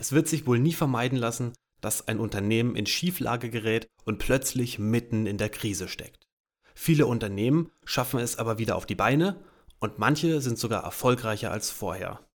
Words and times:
Es 0.00 0.12
wird 0.12 0.28
sich 0.28 0.46
wohl 0.46 0.58
nie 0.58 0.72
vermeiden 0.72 1.18
lassen, 1.18 1.52
dass 1.82 2.08
ein 2.08 2.20
Unternehmen 2.20 2.74
in 2.74 2.86
Schieflage 2.86 3.50
gerät 3.50 3.86
und 4.06 4.16
plötzlich 4.16 4.78
mitten 4.78 5.26
in 5.26 5.36
der 5.36 5.50
Krise 5.50 5.88
steckt. 5.88 6.26
Viele 6.74 7.04
Unternehmen 7.04 7.70
schaffen 7.84 8.18
es 8.18 8.38
aber 8.38 8.56
wieder 8.56 8.76
auf 8.76 8.86
die 8.86 8.94
Beine 8.94 9.44
und 9.78 9.98
manche 9.98 10.40
sind 10.40 10.58
sogar 10.58 10.84
erfolgreicher 10.84 11.50
als 11.50 11.70
vorher. 11.70 12.26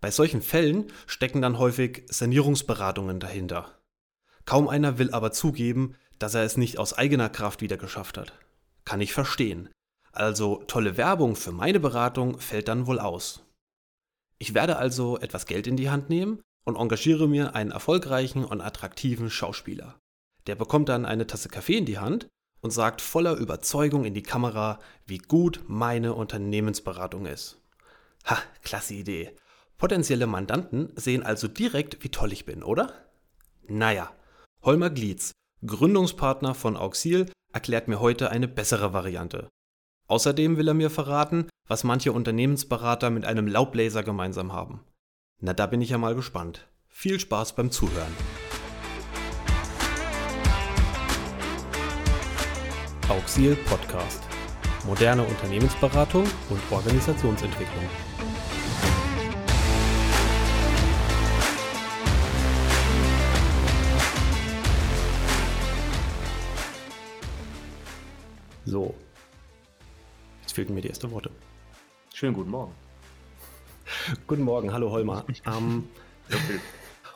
Bei 0.00 0.10
solchen 0.10 0.40
Fällen 0.40 0.86
stecken 1.06 1.42
dann 1.42 1.58
häufig 1.58 2.04
Sanierungsberatungen 2.08 3.20
dahinter. 3.20 3.78
Kaum 4.46 4.66
einer 4.66 4.96
will 4.96 5.10
aber 5.10 5.32
zugeben, 5.32 5.96
dass 6.18 6.34
er 6.34 6.44
es 6.44 6.56
nicht 6.56 6.78
aus 6.78 6.94
eigener 6.94 7.28
Kraft 7.28 7.60
wieder 7.60 7.76
geschafft 7.76 8.16
hat. 8.16 8.32
Kann 8.86 9.02
ich 9.02 9.12
verstehen. 9.12 9.68
Also 10.12 10.64
tolle 10.66 10.96
Werbung 10.96 11.36
für 11.36 11.52
meine 11.52 11.78
Beratung 11.78 12.40
fällt 12.40 12.68
dann 12.68 12.86
wohl 12.86 13.00
aus. 13.00 13.42
Ich 14.38 14.54
werde 14.54 14.78
also 14.78 15.18
etwas 15.18 15.44
Geld 15.44 15.66
in 15.66 15.76
die 15.76 15.90
Hand 15.90 16.08
nehmen 16.08 16.40
und 16.66 16.76
engagiere 16.76 17.26
mir 17.28 17.54
einen 17.54 17.70
erfolgreichen 17.70 18.44
und 18.44 18.60
attraktiven 18.60 19.30
Schauspieler. 19.30 19.98
Der 20.46 20.56
bekommt 20.56 20.88
dann 20.90 21.06
eine 21.06 21.26
Tasse 21.26 21.48
Kaffee 21.48 21.78
in 21.78 21.86
die 21.86 21.98
Hand 21.98 22.28
und 22.60 22.70
sagt 22.70 23.00
voller 23.00 23.36
Überzeugung 23.36 24.04
in 24.04 24.14
die 24.14 24.22
Kamera, 24.22 24.80
wie 25.06 25.18
gut 25.18 25.62
meine 25.66 26.14
Unternehmensberatung 26.14 27.26
ist. 27.26 27.62
Ha, 28.26 28.38
klasse 28.62 28.94
Idee. 28.94 29.34
Potenzielle 29.78 30.26
Mandanten 30.26 30.92
sehen 30.96 31.22
also 31.22 31.48
direkt, 31.48 32.02
wie 32.02 32.08
toll 32.08 32.32
ich 32.32 32.44
bin, 32.44 32.62
oder? 32.62 32.92
Naja, 33.68 34.10
Holmer 34.62 34.90
Glietz, 34.90 35.32
Gründungspartner 35.64 36.54
von 36.54 36.76
Auxil, 36.76 37.30
erklärt 37.52 37.88
mir 37.88 38.00
heute 38.00 38.30
eine 38.30 38.48
bessere 38.48 38.92
Variante. 38.92 39.48
Außerdem 40.08 40.56
will 40.56 40.68
er 40.68 40.74
mir 40.74 40.90
verraten, 40.90 41.48
was 41.68 41.84
manche 41.84 42.12
Unternehmensberater 42.12 43.10
mit 43.10 43.24
einem 43.24 43.46
Laubbläser 43.46 44.02
gemeinsam 44.02 44.52
haben. 44.52 44.84
Na, 45.38 45.52
da 45.52 45.66
bin 45.66 45.82
ich 45.82 45.90
ja 45.90 45.98
mal 45.98 46.14
gespannt. 46.14 46.66
Viel 46.88 47.20
Spaß 47.20 47.56
beim 47.56 47.70
Zuhören. 47.70 48.16
Auxil 53.10 53.54
Podcast. 53.54 54.22
Moderne 54.86 55.22
Unternehmensberatung 55.24 56.24
und 56.48 56.60
Organisationsentwicklung. 56.72 57.84
So. 68.64 68.94
Jetzt 70.40 70.54
fehlten 70.54 70.72
mir 70.72 70.80
die 70.80 70.88
ersten 70.88 71.10
Worte. 71.10 71.30
Schönen 72.14 72.32
guten 72.32 72.50
Morgen. 72.50 72.85
Guten 74.26 74.42
Morgen, 74.42 74.72
hallo 74.72 74.90
Holmer. 74.90 75.24
Ähm, 75.46 75.88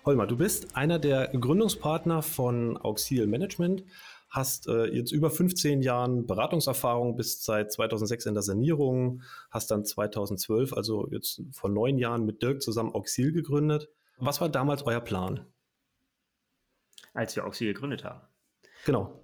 Holmer, 0.05 0.27
du 0.27 0.37
bist 0.37 0.77
einer 0.77 0.99
der 0.99 1.29
Gründungspartner 1.29 2.23
von 2.23 2.77
Auxil 2.77 3.27
Management, 3.27 3.85
hast 4.29 4.69
äh, 4.69 4.87
jetzt 4.87 5.13
über 5.13 5.31
15 5.31 5.83
Jahren 5.83 6.27
Beratungserfahrung, 6.27 7.17
bist 7.17 7.45
seit 7.45 7.73
2006 7.73 8.27
in 8.27 8.35
der 8.35 8.43
Sanierung, 8.43 9.23
hast 9.51 9.71
dann 9.71 9.85
2012, 9.85 10.73
also 10.73 11.09
jetzt 11.11 11.43
vor 11.53 11.71
neun 11.71 11.99
Jahren 11.99 12.25
mit 12.25 12.43
Dirk 12.43 12.63
zusammen 12.63 12.95
Auxil 12.95 13.33
gegründet. 13.33 13.89
Was 14.19 14.41
war 14.41 14.49
damals 14.49 14.83
euer 14.85 15.01
Plan? 15.01 15.47
Als 17.15 17.35
wir 17.35 17.45
Auxil 17.45 17.73
gegründet 17.73 18.05
haben. 18.05 18.21
Genau 18.85 19.21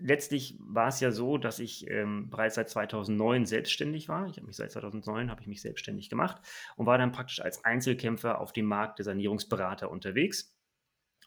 letztlich 0.00 0.56
war 0.60 0.88
es 0.88 1.00
ja 1.00 1.10
so, 1.10 1.38
dass 1.38 1.58
ich 1.58 1.88
ähm, 1.90 2.30
bereits 2.30 2.56
seit 2.56 2.68
2009 2.70 3.46
selbstständig 3.46 4.08
war. 4.08 4.26
Ich 4.28 4.36
habe 4.36 4.46
mich 4.46 4.56
seit 4.56 4.72
2009 4.72 5.30
habe 5.30 5.40
ich 5.40 5.46
mich 5.46 5.62
selbstständig 5.62 6.10
gemacht 6.10 6.40
und 6.76 6.86
war 6.86 6.98
dann 6.98 7.12
praktisch 7.12 7.40
als 7.40 7.64
Einzelkämpfer 7.64 8.40
auf 8.40 8.52
dem 8.52 8.66
Markt 8.66 8.98
der 8.98 9.04
Sanierungsberater 9.04 9.90
unterwegs 9.90 10.56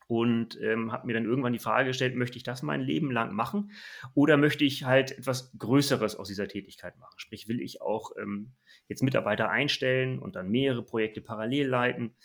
und 0.09 0.59
ähm, 0.59 0.91
habe 0.91 1.05
mir 1.05 1.13
dann 1.13 1.25
irgendwann 1.25 1.53
die 1.53 1.59
Frage 1.59 1.89
gestellt, 1.89 2.15
möchte 2.15 2.37
ich 2.37 2.43
das 2.43 2.63
mein 2.63 2.81
Leben 2.81 3.11
lang 3.11 3.31
machen 3.31 3.71
oder 4.15 4.37
möchte 4.37 4.65
ich 4.65 4.83
halt 4.83 5.11
etwas 5.11 5.55
Größeres 5.59 6.15
aus 6.15 6.27
dieser 6.27 6.47
Tätigkeit 6.47 6.97
machen? 6.97 7.13
Sprich, 7.17 7.47
will 7.47 7.61
ich 7.61 7.83
auch 7.83 8.13
ähm, 8.19 8.53
jetzt 8.87 9.03
Mitarbeiter 9.03 9.51
einstellen 9.51 10.17
und 10.17 10.35
dann 10.35 10.49
mehrere 10.49 10.83
Projekte 10.83 11.21
parallel 11.21 11.67
leiten 11.67 12.15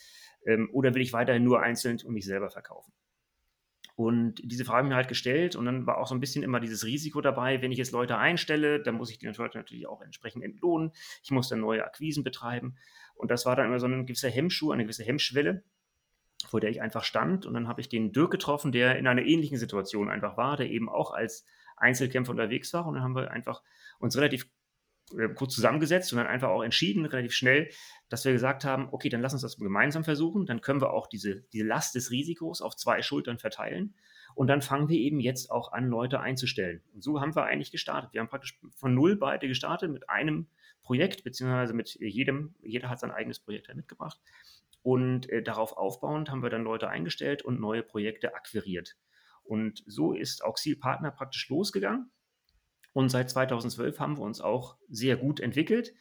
ähm, 0.47 0.71
oder 0.73 0.95
will 0.95 1.03
ich 1.03 1.13
weiterhin 1.13 1.45
nur 1.45 1.61
einzeln 1.61 2.01
und 2.07 2.15
mich 2.15 2.25
selber 2.25 2.49
verkaufen? 2.49 2.91
Und 3.97 4.41
diese 4.43 4.65
Frage 4.65 4.89
mir 4.89 4.97
halt 4.97 5.07
gestellt 5.07 5.55
und 5.55 5.67
dann 5.67 5.87
war 5.87 5.99
auch 5.99 6.09
so 6.09 6.17
ein 6.17 6.21
bisschen 6.21 6.43
immer 6.43 6.59
dieses 6.59 6.85
Risiko 6.85 7.21
dabei, 7.21 7.63
wenn 7.63 7.71
ich 7.71 7.79
jetzt 7.79 7.93
Leute 7.93 8.19
einstelle, 8.19 8.83
dann 8.83 8.97
muss 8.97 9.11
ich 9.11 9.19
die 9.19 9.27
Leute 9.27 9.57
natürlich 9.57 9.87
auch 9.87 10.03
entsprechend 10.03 10.43
entlohnen. 10.43 10.93
Ich 11.23 11.31
muss 11.31 11.49
dann 11.49 11.61
neue 11.61 11.85
Akquisen 11.85 12.25
betreiben. 12.25 12.77
Und 13.15 13.31
das 13.31 13.47
war 13.47 13.55
dann 13.55 13.67
immer 13.67 13.79
so 13.79 13.87
ein 13.87 14.07
gewisser 14.07 14.31
Hemmschuh, 14.31 14.73
eine 14.73 14.83
gewisse 14.83 15.05
Hemmschwelle, 15.05 15.63
vor 16.49 16.59
der 16.59 16.71
ich 16.71 16.83
einfach 16.83 17.05
stand. 17.05 17.47
Und 17.47 17.55
dann 17.55 17.69
habe 17.69 17.81
ich 17.81 17.89
den 17.89 18.13
Dirk 18.13 18.33
getroffen, 18.33 18.73
der 18.73 18.99
in 18.99 19.07
einer 19.07 19.23
ähnlichen 19.23 19.59
Situation 19.59 20.11
einfach 20.11 20.37
war, 20.37 20.57
der 20.57 20.69
eben 20.69 20.89
auch 20.89 21.13
als 21.13 21.47
Einzelkämpfer 21.77 22.33
unterwegs 22.33 22.73
war. 22.75 22.87
Und 22.87 22.95
dann 22.95 23.05
haben 23.05 23.15
wir 23.15 23.31
einfach 23.31 23.63
uns 24.01 24.17
relativ 24.17 24.49
kurz 25.35 25.55
zusammengesetzt 25.55 26.13
und 26.13 26.19
dann 26.19 26.27
einfach 26.27 26.49
auch 26.49 26.63
entschieden, 26.63 27.07
relativ 27.07 27.35
schnell, 27.35 27.71
dass 28.09 28.25
wir 28.25 28.33
gesagt 28.33 28.65
haben, 28.65 28.89
okay, 28.91 29.09
dann 29.09 29.21
lass 29.21 29.33
uns 29.33 29.43
das 29.43 29.57
gemeinsam 29.57 30.05
versuchen, 30.05 30.47
dann 30.47 30.61
können 30.61 30.81
wir 30.81 30.93
auch 30.93 31.07
diese, 31.07 31.43
diese 31.53 31.65
Last 31.65 31.95
des 31.95 32.11
Risikos 32.11 32.63
auf 32.63 32.77
zwei 32.77 33.03
Schultern 33.03 33.39
verteilen 33.39 33.95
und 34.35 34.49
dann 34.49 34.63
fangen 34.63 34.89
wir 34.89 34.99
eben 34.99 35.21
jetzt 35.21 35.51
auch 35.51 35.73
an, 35.73 35.89
Leute 35.89 36.21
einzustellen. 36.21 36.83
Und 36.93 37.05
so 37.05 37.21
haben 37.21 37.37
wir 37.37 37.45
eigentlich 37.45 37.71
gestartet. 37.71 38.13
Wir 38.13 38.21
haben 38.21 38.29
praktisch 38.29 38.59
von 38.75 38.95
null 38.95 39.17
beide 39.17 39.47
gestartet 39.47 39.91
mit 39.91 40.09
einem 40.11 40.49
Projekt, 40.83 41.25
beziehungsweise 41.25 41.73
mit 41.73 41.95
jedem, 42.01 42.55
jeder 42.63 42.91
hat 42.91 43.01
sein 43.01 43.11
eigenes 43.11 43.39
Projekt 43.39 43.69
halt 43.69 43.77
mitgebracht. 43.77 44.21
Und 44.83 45.31
äh, 45.31 45.43
darauf 45.43 45.77
aufbauend 45.77 46.31
haben 46.31 46.43
wir 46.43 46.51
dann 46.51 46.65
Leute 46.65 46.89
eingestellt 46.89 47.43
und 47.43 47.61
neue 47.61 47.83
Projekte 47.83 48.35
akquiriert. 48.35 48.97
Und 49.45 49.83
so 49.87 50.13
ist 50.13 50.45
Auxil 50.45 50.77
Partner 50.77 51.11
praktisch 51.11 51.49
losgegangen. 51.49 52.11
Und 52.95 53.11
seit 53.11 53.29
2012 53.29 54.01
haben 54.01 54.17
wir 54.17 54.23
uns 54.23 54.41
auch 54.41 54.79
sehr 54.89 55.17
gut 55.17 55.41
entwickelt. 55.41 55.93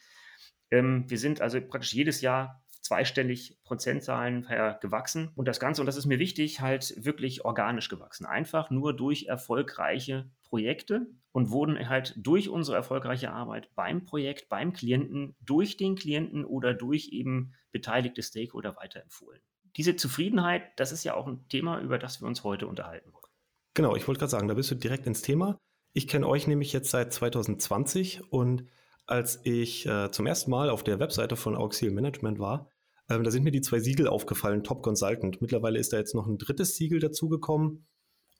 Ähm, 0.70 1.04
wir 1.08 1.18
sind 1.18 1.42
also 1.42 1.60
praktisch 1.60 1.92
jedes 1.92 2.22
Jahr 2.22 2.64
zweistellig 2.80 3.58
Prozentzahlen 3.64 4.46
gewachsen. 4.80 5.30
Und 5.34 5.48
das 5.48 5.58
Ganze, 5.58 5.80
und 5.80 5.86
das 5.86 5.96
ist 5.96 6.06
mir 6.06 6.18
wichtig, 6.18 6.60
halt 6.60 6.94
wirklich 7.02 7.44
organisch 7.44 7.88
gewachsen. 7.88 8.26
Einfach 8.26 8.70
nur 8.70 8.94
durch 8.94 9.24
erfolgreiche 9.24 10.30
Projekte 10.42 11.06
und 11.32 11.50
wurden 11.50 11.88
halt 11.88 12.14
durch 12.16 12.48
unsere 12.48 12.76
erfolgreiche 12.76 13.32
Arbeit 13.32 13.74
beim 13.74 14.04
Projekt, 14.04 14.48
beim 14.48 14.72
Klienten, 14.74 15.34
durch 15.40 15.76
den 15.76 15.96
Klienten 15.96 16.44
oder 16.44 16.74
durch 16.74 17.08
eben 17.08 17.54
beteiligte 17.72 18.22
Stakeholder 18.22 18.76
weiterempfohlen. 18.76 19.40
Diese 19.76 19.96
Zufriedenheit, 19.96 20.62
das 20.76 20.92
ist 20.92 21.02
ja 21.04 21.14
auch 21.14 21.26
ein 21.26 21.48
Thema, 21.48 21.80
über 21.80 21.98
das 21.98 22.20
wir 22.20 22.28
uns 22.28 22.44
heute 22.44 22.68
unterhalten 22.68 23.12
wollen. 23.12 23.24
Genau, 23.74 23.96
ich 23.96 24.06
wollte 24.06 24.20
gerade 24.20 24.30
sagen, 24.30 24.46
da 24.46 24.54
bist 24.54 24.70
du 24.70 24.76
direkt 24.76 25.06
ins 25.06 25.22
Thema. 25.22 25.58
Ich 25.96 26.08
kenne 26.08 26.26
euch 26.26 26.48
nämlich 26.48 26.72
jetzt 26.72 26.90
seit 26.90 27.12
2020 27.12 28.32
und 28.32 28.64
als 29.06 29.38
ich 29.44 29.86
äh, 29.86 30.10
zum 30.10 30.26
ersten 30.26 30.50
Mal 30.50 30.68
auf 30.68 30.82
der 30.82 30.98
Webseite 30.98 31.36
von 31.36 31.54
Auxil 31.54 31.92
Management 31.92 32.40
war, 32.40 32.68
ähm, 33.08 33.22
da 33.22 33.30
sind 33.30 33.44
mir 33.44 33.52
die 33.52 33.60
zwei 33.60 33.78
Siegel 33.78 34.08
aufgefallen, 34.08 34.64
Top 34.64 34.82
Consultant. 34.82 35.40
Mittlerweile 35.40 35.78
ist 35.78 35.92
da 35.92 35.98
jetzt 35.98 36.14
noch 36.14 36.26
ein 36.26 36.36
drittes 36.36 36.74
Siegel 36.74 36.98
dazugekommen. 36.98 37.86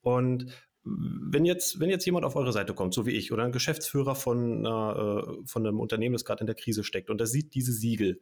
Und 0.02 0.46
wenn 0.82 1.44
jetzt, 1.44 1.78
wenn 1.78 1.90
jetzt 1.90 2.04
jemand 2.04 2.24
auf 2.24 2.34
eure 2.34 2.52
Seite 2.52 2.74
kommt, 2.74 2.92
so 2.92 3.06
wie 3.06 3.12
ich, 3.12 3.30
oder 3.30 3.44
ein 3.44 3.52
Geschäftsführer 3.52 4.16
von, 4.16 4.64
äh, 4.64 5.46
von 5.46 5.64
einem 5.64 5.78
Unternehmen, 5.78 6.14
das 6.14 6.24
gerade 6.24 6.40
in 6.40 6.46
der 6.46 6.56
Krise 6.56 6.82
steckt, 6.82 7.08
und 7.08 7.18
der 7.18 7.28
sieht 7.28 7.54
diese 7.54 7.72
Siegel, 7.72 8.20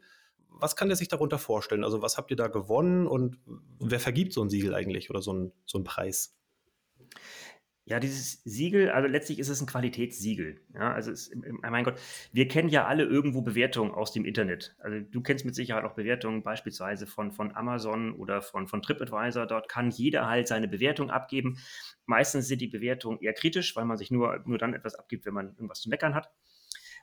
was 0.48 0.76
kann 0.76 0.88
der 0.88 0.96
sich 0.96 1.08
darunter 1.08 1.38
vorstellen? 1.38 1.84
Also 1.84 2.02
was 2.02 2.18
habt 2.18 2.30
ihr 2.30 2.36
da 2.36 2.48
gewonnen 2.48 3.06
und 3.06 3.38
wer 3.80 3.98
vergibt 3.98 4.34
so 4.34 4.42
ein 4.42 4.50
Siegel 4.50 4.74
eigentlich 4.74 5.08
oder 5.08 5.22
so 5.22 5.32
ein, 5.32 5.52
so 5.64 5.78
ein 5.78 5.84
Preis? 5.84 6.36
Ja, 7.84 7.98
dieses 7.98 8.40
Siegel, 8.44 8.90
also 8.90 9.08
letztlich 9.08 9.40
ist 9.40 9.48
es 9.48 9.60
ein 9.60 9.66
Qualitätssiegel. 9.66 10.60
Ja, 10.72 10.92
also 10.92 11.10
es, 11.10 11.32
mein 11.62 11.82
Gott, 11.82 11.98
wir 12.32 12.46
kennen 12.46 12.68
ja 12.68 12.86
alle 12.86 13.02
irgendwo 13.02 13.42
Bewertungen 13.42 13.90
aus 13.90 14.12
dem 14.12 14.24
Internet. 14.24 14.76
Also 14.78 15.00
du 15.00 15.20
kennst 15.20 15.44
mit 15.44 15.56
Sicherheit 15.56 15.82
auch 15.84 15.94
Bewertungen 15.94 16.44
beispielsweise 16.44 17.08
von, 17.08 17.32
von 17.32 17.56
Amazon 17.56 18.14
oder 18.14 18.40
von, 18.40 18.68
von 18.68 18.82
TripAdvisor. 18.82 19.46
Dort 19.48 19.68
kann 19.68 19.90
jeder 19.90 20.28
halt 20.28 20.46
seine 20.46 20.68
Bewertung 20.68 21.10
abgeben. 21.10 21.58
Meistens 22.06 22.46
sind 22.46 22.60
die 22.60 22.68
Bewertungen 22.68 23.18
eher 23.20 23.32
kritisch, 23.32 23.74
weil 23.74 23.84
man 23.84 23.96
sich 23.96 24.12
nur, 24.12 24.40
nur 24.46 24.58
dann 24.58 24.74
etwas 24.74 24.94
abgibt, 24.94 25.26
wenn 25.26 25.34
man 25.34 25.48
irgendwas 25.48 25.80
zu 25.80 25.88
meckern 25.88 26.14
hat. 26.14 26.30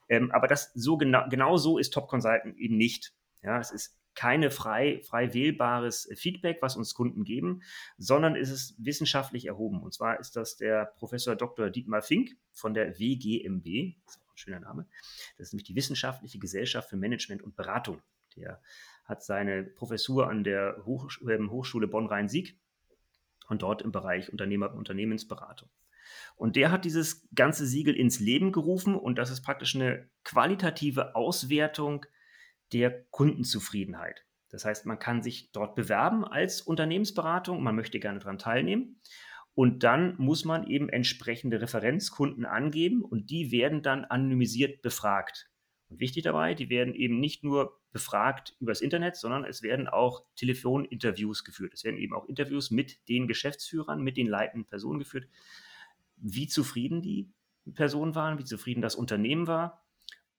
Ähm, 0.07 0.31
aber 0.31 0.47
das 0.47 0.71
so 0.75 0.95
genau, 0.95 1.27
genau 1.29 1.57
so 1.57 1.77
ist 1.77 1.93
Top 1.93 2.07
Consultant 2.07 2.57
eben 2.57 2.77
nicht. 2.77 3.13
Ja, 3.41 3.59
es 3.59 3.71
ist 3.71 3.98
keine 4.15 4.51
frei, 4.51 5.01
frei 5.03 5.33
wählbares 5.33 6.09
Feedback, 6.15 6.57
was 6.61 6.75
uns 6.75 6.93
Kunden 6.93 7.23
geben, 7.23 7.61
sondern 7.97 8.35
ist 8.35 8.49
es 8.49 8.75
wissenschaftlich 8.77 9.45
erhoben. 9.45 9.81
Und 9.81 9.93
zwar 9.93 10.19
ist 10.19 10.35
das 10.35 10.57
der 10.57 10.85
Professor 10.97 11.35
Dr. 11.35 11.69
Dietmar 11.69 12.01
Fink 12.01 12.31
von 12.51 12.73
der 12.73 12.99
WGMB, 12.99 13.95
das 14.05 14.15
ist 14.15 14.21
auch 14.21 14.33
ein 14.33 14.37
schöner 14.37 14.59
Name. 14.59 14.87
Das 15.37 15.47
ist 15.47 15.53
nämlich 15.53 15.67
die 15.67 15.75
Wissenschaftliche 15.75 16.39
Gesellschaft 16.39 16.89
für 16.89 16.97
Management 16.97 17.41
und 17.41 17.55
Beratung. 17.55 18.01
Der 18.35 18.61
hat 19.05 19.23
seine 19.23 19.63
Professur 19.63 20.29
an 20.29 20.43
der 20.43 20.83
Hoch, 20.85 21.09
äh, 21.27 21.39
Hochschule 21.47 21.87
Bonn-Rhein-Sieg 21.87 22.59
und 23.47 23.63
dort 23.63 23.81
im 23.81 23.91
Bereich 23.91 24.31
Unternehmer 24.31 24.73
Unternehmensberatung. 24.73 25.69
Und 26.35 26.55
der 26.55 26.71
hat 26.71 26.85
dieses 26.85 27.27
ganze 27.35 27.65
Siegel 27.65 27.95
ins 27.95 28.19
Leben 28.19 28.51
gerufen 28.51 28.95
und 28.95 29.17
das 29.17 29.29
ist 29.29 29.41
praktisch 29.41 29.75
eine 29.75 30.09
qualitative 30.23 31.15
Auswertung 31.15 32.05
der 32.73 33.03
Kundenzufriedenheit. 33.11 34.25
Das 34.49 34.65
heißt, 34.65 34.85
man 34.85 34.99
kann 34.99 35.21
sich 35.21 35.51
dort 35.51 35.75
bewerben 35.75 36.25
als 36.25 36.61
Unternehmensberatung, 36.61 37.61
man 37.61 37.75
möchte 37.75 37.99
gerne 37.99 38.19
daran 38.19 38.39
teilnehmen. 38.39 39.01
Und 39.53 39.83
dann 39.83 40.15
muss 40.17 40.45
man 40.45 40.67
eben 40.67 40.89
entsprechende 40.89 41.61
Referenzkunden 41.61 42.45
angeben 42.45 43.03
und 43.03 43.29
die 43.29 43.51
werden 43.51 43.81
dann 43.81 44.05
anonymisiert 44.05 44.81
befragt. 44.81 45.49
Und 45.89 45.99
wichtig 45.99 46.23
dabei, 46.23 46.53
die 46.53 46.69
werden 46.69 46.93
eben 46.93 47.19
nicht 47.19 47.43
nur 47.43 47.79
befragt 47.91 48.55
übers 48.59 48.81
Internet, 48.81 49.15
sondern 49.15 49.43
es 49.43 49.61
werden 49.61 49.87
auch 49.87 50.23
Telefoninterviews 50.35 51.43
geführt. 51.43 51.73
Es 51.73 51.83
werden 51.83 51.97
eben 51.97 52.13
auch 52.13 52.25
Interviews 52.25 52.71
mit 52.71 53.07
den 53.09 53.27
Geschäftsführern, 53.27 54.01
mit 54.01 54.15
den 54.15 54.27
leitenden 54.27 54.69
Personen 54.69 54.99
geführt, 54.99 55.27
wie 56.15 56.47
zufrieden 56.47 57.01
die 57.01 57.33
Personen 57.73 58.15
waren, 58.15 58.39
wie 58.39 58.45
zufrieden 58.45 58.81
das 58.81 58.95
Unternehmen 58.95 59.47
war 59.47 59.83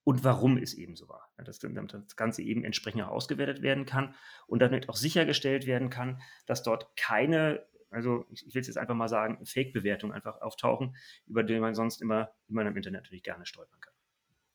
und 0.04 0.24
warum 0.24 0.56
es 0.56 0.74
eben 0.74 0.96
so 0.96 1.08
war. 1.08 1.30
Dass 1.36 1.58
das 1.58 2.16
Ganze 2.16 2.42
eben 2.42 2.64
entsprechend 2.64 3.02
auch 3.02 3.08
ausgewertet 3.08 3.62
werden 3.62 3.86
kann 3.86 4.14
und 4.46 4.60
damit 4.60 4.88
auch 4.88 4.96
sichergestellt 4.96 5.66
werden 5.66 5.90
kann, 5.90 6.20
dass 6.46 6.62
dort 6.62 6.96
keine, 6.96 7.64
also 7.90 8.24
ich 8.30 8.54
will 8.54 8.60
es 8.60 8.66
jetzt 8.66 8.78
einfach 8.78 8.94
mal 8.94 9.08
sagen, 9.08 9.44
Fake-Bewertungen 9.44 10.12
einfach 10.12 10.40
auftauchen, 10.40 10.96
über 11.26 11.42
die 11.42 11.58
man 11.60 11.74
sonst 11.74 12.00
immer, 12.00 12.30
immer 12.48 12.62
im 12.62 12.76
Internet 12.76 13.02
natürlich 13.02 13.22
gerne 13.22 13.46
stolpern 13.46 13.80
kann. 13.80 13.94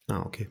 Ah, 0.08 0.26
okay. 0.26 0.50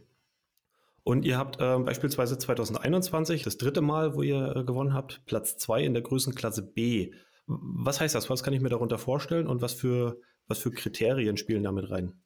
Und 1.05 1.26
ihr 1.26 1.37
habt 1.37 1.61
äh, 1.61 1.79
beispielsweise 1.79 2.38
2021, 2.38 3.43
das 3.43 3.58
dritte 3.58 3.82
Mal, 3.82 4.14
wo 4.14 4.23
ihr 4.23 4.56
äh, 4.56 4.64
gewonnen 4.64 4.94
habt, 4.94 5.25
Platz 5.26 5.58
zwei 5.58 5.85
in 5.85 5.93
der 5.93 6.02
Größenklasse 6.02 6.62
B. 6.62 7.12
Was 7.46 8.00
heißt 8.00 8.14
das? 8.14 8.31
Was 8.31 8.43
kann 8.43 8.55
ich 8.55 8.62
mir 8.62 8.70
darunter 8.70 8.96
vorstellen 8.96 9.46
und 9.46 9.61
was 9.61 9.75
für, 9.75 10.19
was 10.46 10.58
für 10.58 10.70
Kriterien 10.70 11.37
spielen 11.37 11.62
damit 11.62 11.91
rein? 11.91 12.24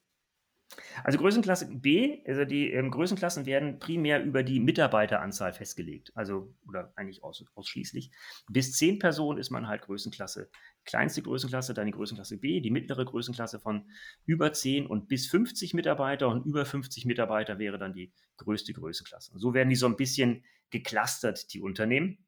Also 1.03 1.17
Größenklasse 1.17 1.67
B, 1.71 2.21
also 2.27 2.45
die 2.45 2.71
ähm, 2.71 2.91
Größenklassen 2.91 3.45
werden 3.45 3.79
primär 3.79 4.23
über 4.23 4.43
die 4.43 4.59
Mitarbeiteranzahl 4.59 5.53
festgelegt, 5.53 6.11
also 6.15 6.53
oder 6.67 6.93
eigentlich 6.95 7.23
aus, 7.23 7.43
ausschließlich. 7.55 8.11
Bis 8.49 8.73
zehn 8.73 8.99
Personen 8.99 9.39
ist 9.39 9.49
man 9.49 9.67
halt 9.67 9.81
Größenklasse, 9.81 10.49
kleinste 10.85 11.21
Größenklasse, 11.21 11.73
dann 11.73 11.87
die 11.87 11.91
Größenklasse 11.91 12.37
B, 12.37 12.61
die 12.61 12.71
mittlere 12.71 13.05
Größenklasse 13.05 13.59
von 13.59 13.89
über 14.25 14.53
10 14.53 14.85
und 14.85 15.07
bis 15.07 15.27
50 15.27 15.73
Mitarbeiter 15.73 16.27
und 16.27 16.45
über 16.45 16.65
50 16.65 17.05
Mitarbeiter 17.05 17.57
wäre 17.57 17.77
dann 17.77 17.93
die 17.93 18.11
größte 18.37 18.73
Größenklasse. 18.73 19.31
so 19.35 19.53
werden 19.53 19.69
die 19.69 19.75
so 19.75 19.87
ein 19.87 19.97
bisschen 19.97 20.43
geclustert, 20.69 21.51
die 21.53 21.61
Unternehmen, 21.61 22.25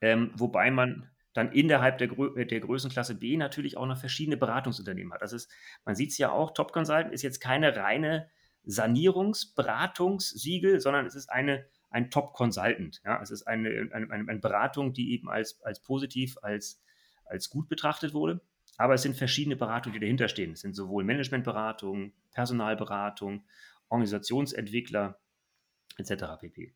ähm, 0.00 0.30
wobei 0.34 0.70
man 0.70 1.10
dann 1.34 1.52
innerhalb 1.52 1.98
der, 1.98 2.08
Grö 2.08 2.44
der 2.44 2.60
Größenklasse 2.60 3.14
B 3.14 3.36
natürlich 3.36 3.76
auch 3.76 3.86
noch 3.86 3.98
verschiedene 3.98 4.36
Beratungsunternehmen 4.36 5.12
hat. 5.12 5.22
Das 5.22 5.32
ist, 5.32 5.48
man 5.84 5.94
sieht 5.94 6.10
es 6.10 6.18
ja 6.18 6.32
auch, 6.32 6.50
Top 6.52 6.72
Consultant 6.72 7.12
ist 7.12 7.22
jetzt 7.22 7.38
keine 7.40 7.76
reine 7.76 8.28
Sanierungsberatungssiegel, 8.64 10.80
sondern 10.80 11.06
es 11.06 11.14
ist 11.14 11.30
eine, 11.30 11.66
ein 11.90 12.10
Top 12.10 12.34
Consultant. 12.34 13.00
Ja? 13.04 13.20
Es 13.22 13.30
ist 13.30 13.46
eine, 13.46 13.88
eine, 13.92 14.10
eine 14.10 14.38
Beratung, 14.38 14.92
die 14.92 15.12
eben 15.12 15.28
als, 15.28 15.62
als 15.62 15.80
positiv, 15.80 16.36
als, 16.42 16.82
als 17.24 17.50
gut 17.50 17.68
betrachtet 17.68 18.14
wurde. 18.14 18.40
Aber 18.76 18.94
es 18.94 19.02
sind 19.02 19.16
verschiedene 19.16 19.56
Beratungen, 19.56 19.94
die 19.94 20.00
dahinter 20.00 20.28
stehen. 20.28 20.52
Es 20.52 20.60
sind 20.60 20.74
sowohl 20.74 21.04
Managementberatung, 21.04 22.12
Personalberatung, 22.32 23.44
Organisationsentwickler 23.88 25.18
etc. 25.96 26.24
pp. 26.40 26.74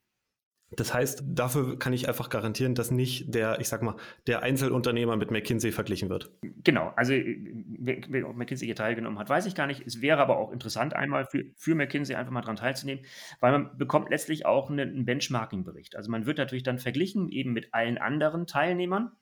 Das 0.77 0.95
heißt, 0.95 1.25
dafür 1.27 1.79
kann 1.79 1.93
ich 1.93 2.09
einfach 2.09 2.31
garantieren, 2.31 2.75
dass 2.75 2.91
nicht 2.91 3.35
der, 3.35 3.61
ich 3.61 3.69
sag 3.69 3.83
mal, 3.83 3.97
der 4.27 4.43
Einzelunternehmer 4.43 5.17
mit 5.17 5.31
McKinsey 5.31 5.73
verglichen 5.73 6.09
wird. 6.09 6.31
Genau, 6.65 6.93
also 6.97 7.15
ob 7.15 8.37
McKinsey 8.37 8.67
hier 8.67 8.77
teilgenommen 8.77 9.19
hat, 9.19 9.29
weiß 9.29 9.47
ich 9.47 9.55
gar 9.55 9.67
nicht. 9.67 9.87
Es 9.87 10.01
wäre 10.01 10.21
aber 10.21 10.39
auch 10.39 10.53
interessant, 10.53 10.95
einmal 10.95 11.27
für, 11.27 11.45
für 11.57 11.75
McKinsey 11.75 12.17
einfach 12.17 12.33
mal 12.33 12.41
daran 12.41 12.57
teilzunehmen, 12.57 13.05
weil 13.41 13.53
man 13.53 13.79
bekommt 13.79 14.11
letztlich 14.11 14.47
auch 14.47 14.71
einen 14.71 15.05
Benchmarking-Bericht. 15.05 15.97
Also 15.97 16.11
man 16.11 16.27
wird 16.27 16.39
natürlich 16.39 16.63
dann 16.63 16.79
verglichen 16.79 17.29
eben 17.29 17.53
mit 17.53 17.75
allen 17.75 17.99
anderen 17.99 18.47
Teilnehmern 18.47 19.13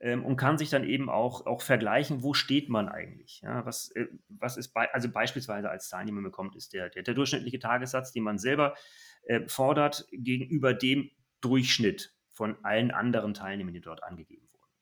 ähm, 0.00 0.24
und 0.24 0.36
kann 0.36 0.58
sich 0.58 0.70
dann 0.70 0.84
eben 0.84 1.08
auch, 1.08 1.46
auch 1.46 1.62
vergleichen, 1.62 2.22
wo 2.22 2.34
steht 2.34 2.68
man 2.68 2.88
eigentlich. 2.88 3.40
Ja, 3.42 3.64
was, 3.64 3.90
äh, 3.92 4.06
was 4.28 4.56
ist 4.56 4.74
bei, 4.74 4.92
also 4.92 5.10
beispielsweise 5.10 5.70
als 5.70 5.90
man 5.92 6.22
bekommt, 6.22 6.54
ist 6.56 6.72
der, 6.72 6.90
der, 6.90 7.02
der 7.02 7.14
durchschnittliche 7.14 7.58
Tagessatz, 7.58 8.12
den 8.12 8.22
man 8.22 8.38
selber 8.38 8.74
äh, 9.22 9.48
fordert 9.48 10.06
gegenüber 10.12 10.74
dem 10.74 11.10
Durchschnitt 11.40 12.14
von 12.30 12.56
allen 12.62 12.90
anderen 12.90 13.32
Teilnehmern, 13.32 13.72
die 13.72 13.80
dort 13.80 14.02
angegeben 14.02 14.46
wurden. 14.52 14.72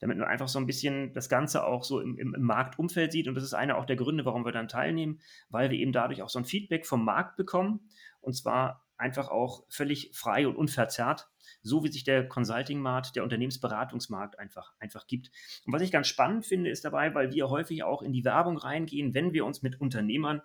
Damit 0.00 0.16
man 0.18 0.28
einfach 0.28 0.48
so 0.48 0.58
ein 0.58 0.66
bisschen 0.66 1.12
das 1.12 1.28
Ganze 1.28 1.64
auch 1.64 1.84
so 1.84 2.00
im, 2.00 2.16
im, 2.18 2.34
im 2.34 2.42
Marktumfeld 2.42 3.12
sieht. 3.12 3.28
Und 3.28 3.34
das 3.34 3.44
ist 3.44 3.54
einer 3.54 3.76
auch 3.76 3.84
der 3.84 3.96
Gründe, 3.96 4.24
warum 4.24 4.44
wir 4.44 4.52
dann 4.52 4.68
teilnehmen, 4.68 5.20
weil 5.50 5.70
wir 5.70 5.78
eben 5.78 5.92
dadurch 5.92 6.22
auch 6.22 6.30
so 6.30 6.38
ein 6.38 6.46
Feedback 6.46 6.86
vom 6.86 7.04
Markt 7.04 7.36
bekommen. 7.36 7.90
Und 8.20 8.34
zwar 8.34 8.85
einfach 8.98 9.28
auch 9.28 9.64
völlig 9.68 10.10
frei 10.14 10.46
und 10.46 10.56
unverzerrt, 10.56 11.28
so 11.62 11.84
wie 11.84 11.92
sich 11.92 12.04
der 12.04 12.28
Consulting-Markt, 12.28 13.16
der 13.16 13.24
Unternehmensberatungsmarkt 13.24 14.38
einfach, 14.38 14.72
einfach 14.78 15.06
gibt. 15.06 15.30
Und 15.64 15.72
was 15.72 15.82
ich 15.82 15.92
ganz 15.92 16.08
spannend 16.08 16.46
finde, 16.46 16.70
ist 16.70 16.84
dabei, 16.84 17.14
weil 17.14 17.32
wir 17.32 17.48
häufig 17.48 17.82
auch 17.82 18.02
in 18.02 18.12
die 18.12 18.24
Werbung 18.24 18.56
reingehen, 18.56 19.14
wenn 19.14 19.32
wir 19.32 19.44
uns 19.44 19.62
mit 19.62 19.80
Unternehmern 19.80 20.42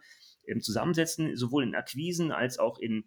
ähm, 0.48 0.62
zusammensetzen, 0.62 1.36
sowohl 1.36 1.63
in 1.63 1.75
Akquisen 1.75 2.31
als 2.31 2.59
auch 2.59 2.80
in 2.80 3.06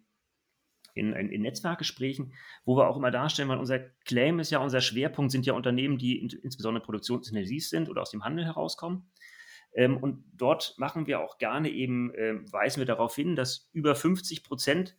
in, 0.97 1.11
in, 1.11 1.29
in, 1.29 1.41
Netzwerkgesprächen, 1.41 2.33
wo 2.63 2.77
wir 2.77 2.87
auch 2.87 2.95
immer 2.95 3.11
darstellen, 3.11 3.49
weil 3.49 3.57
unser 3.57 3.79
Claim 4.05 4.39
ist 4.39 4.49
ja, 4.49 4.59
unser 4.59 4.79
Schwerpunkt 4.79 5.29
sind 5.29 5.45
ja 5.45 5.51
Unternehmen, 5.51 5.97
die 5.97 6.21
in, 6.21 6.29
insbesondere 6.29 6.85
produktionsintensiv 6.85 7.67
sind 7.67 7.89
oder 7.89 8.01
aus 8.01 8.11
dem 8.11 8.23
Handel 8.23 8.45
herauskommen. 8.45 9.11
Ähm, 9.73 9.97
und 9.97 10.23
dort 10.33 10.73
machen 10.77 11.05
wir 11.05 11.19
auch 11.19 11.37
gerne 11.37 11.69
eben, 11.69 12.13
äh, 12.15 12.35
weisen 12.51 12.79
wir 12.79 12.85
darauf 12.85 13.13
hin, 13.13 13.35
dass 13.35 13.69
über 13.73 13.93
50 13.93 14.43
Prozent 14.43 14.97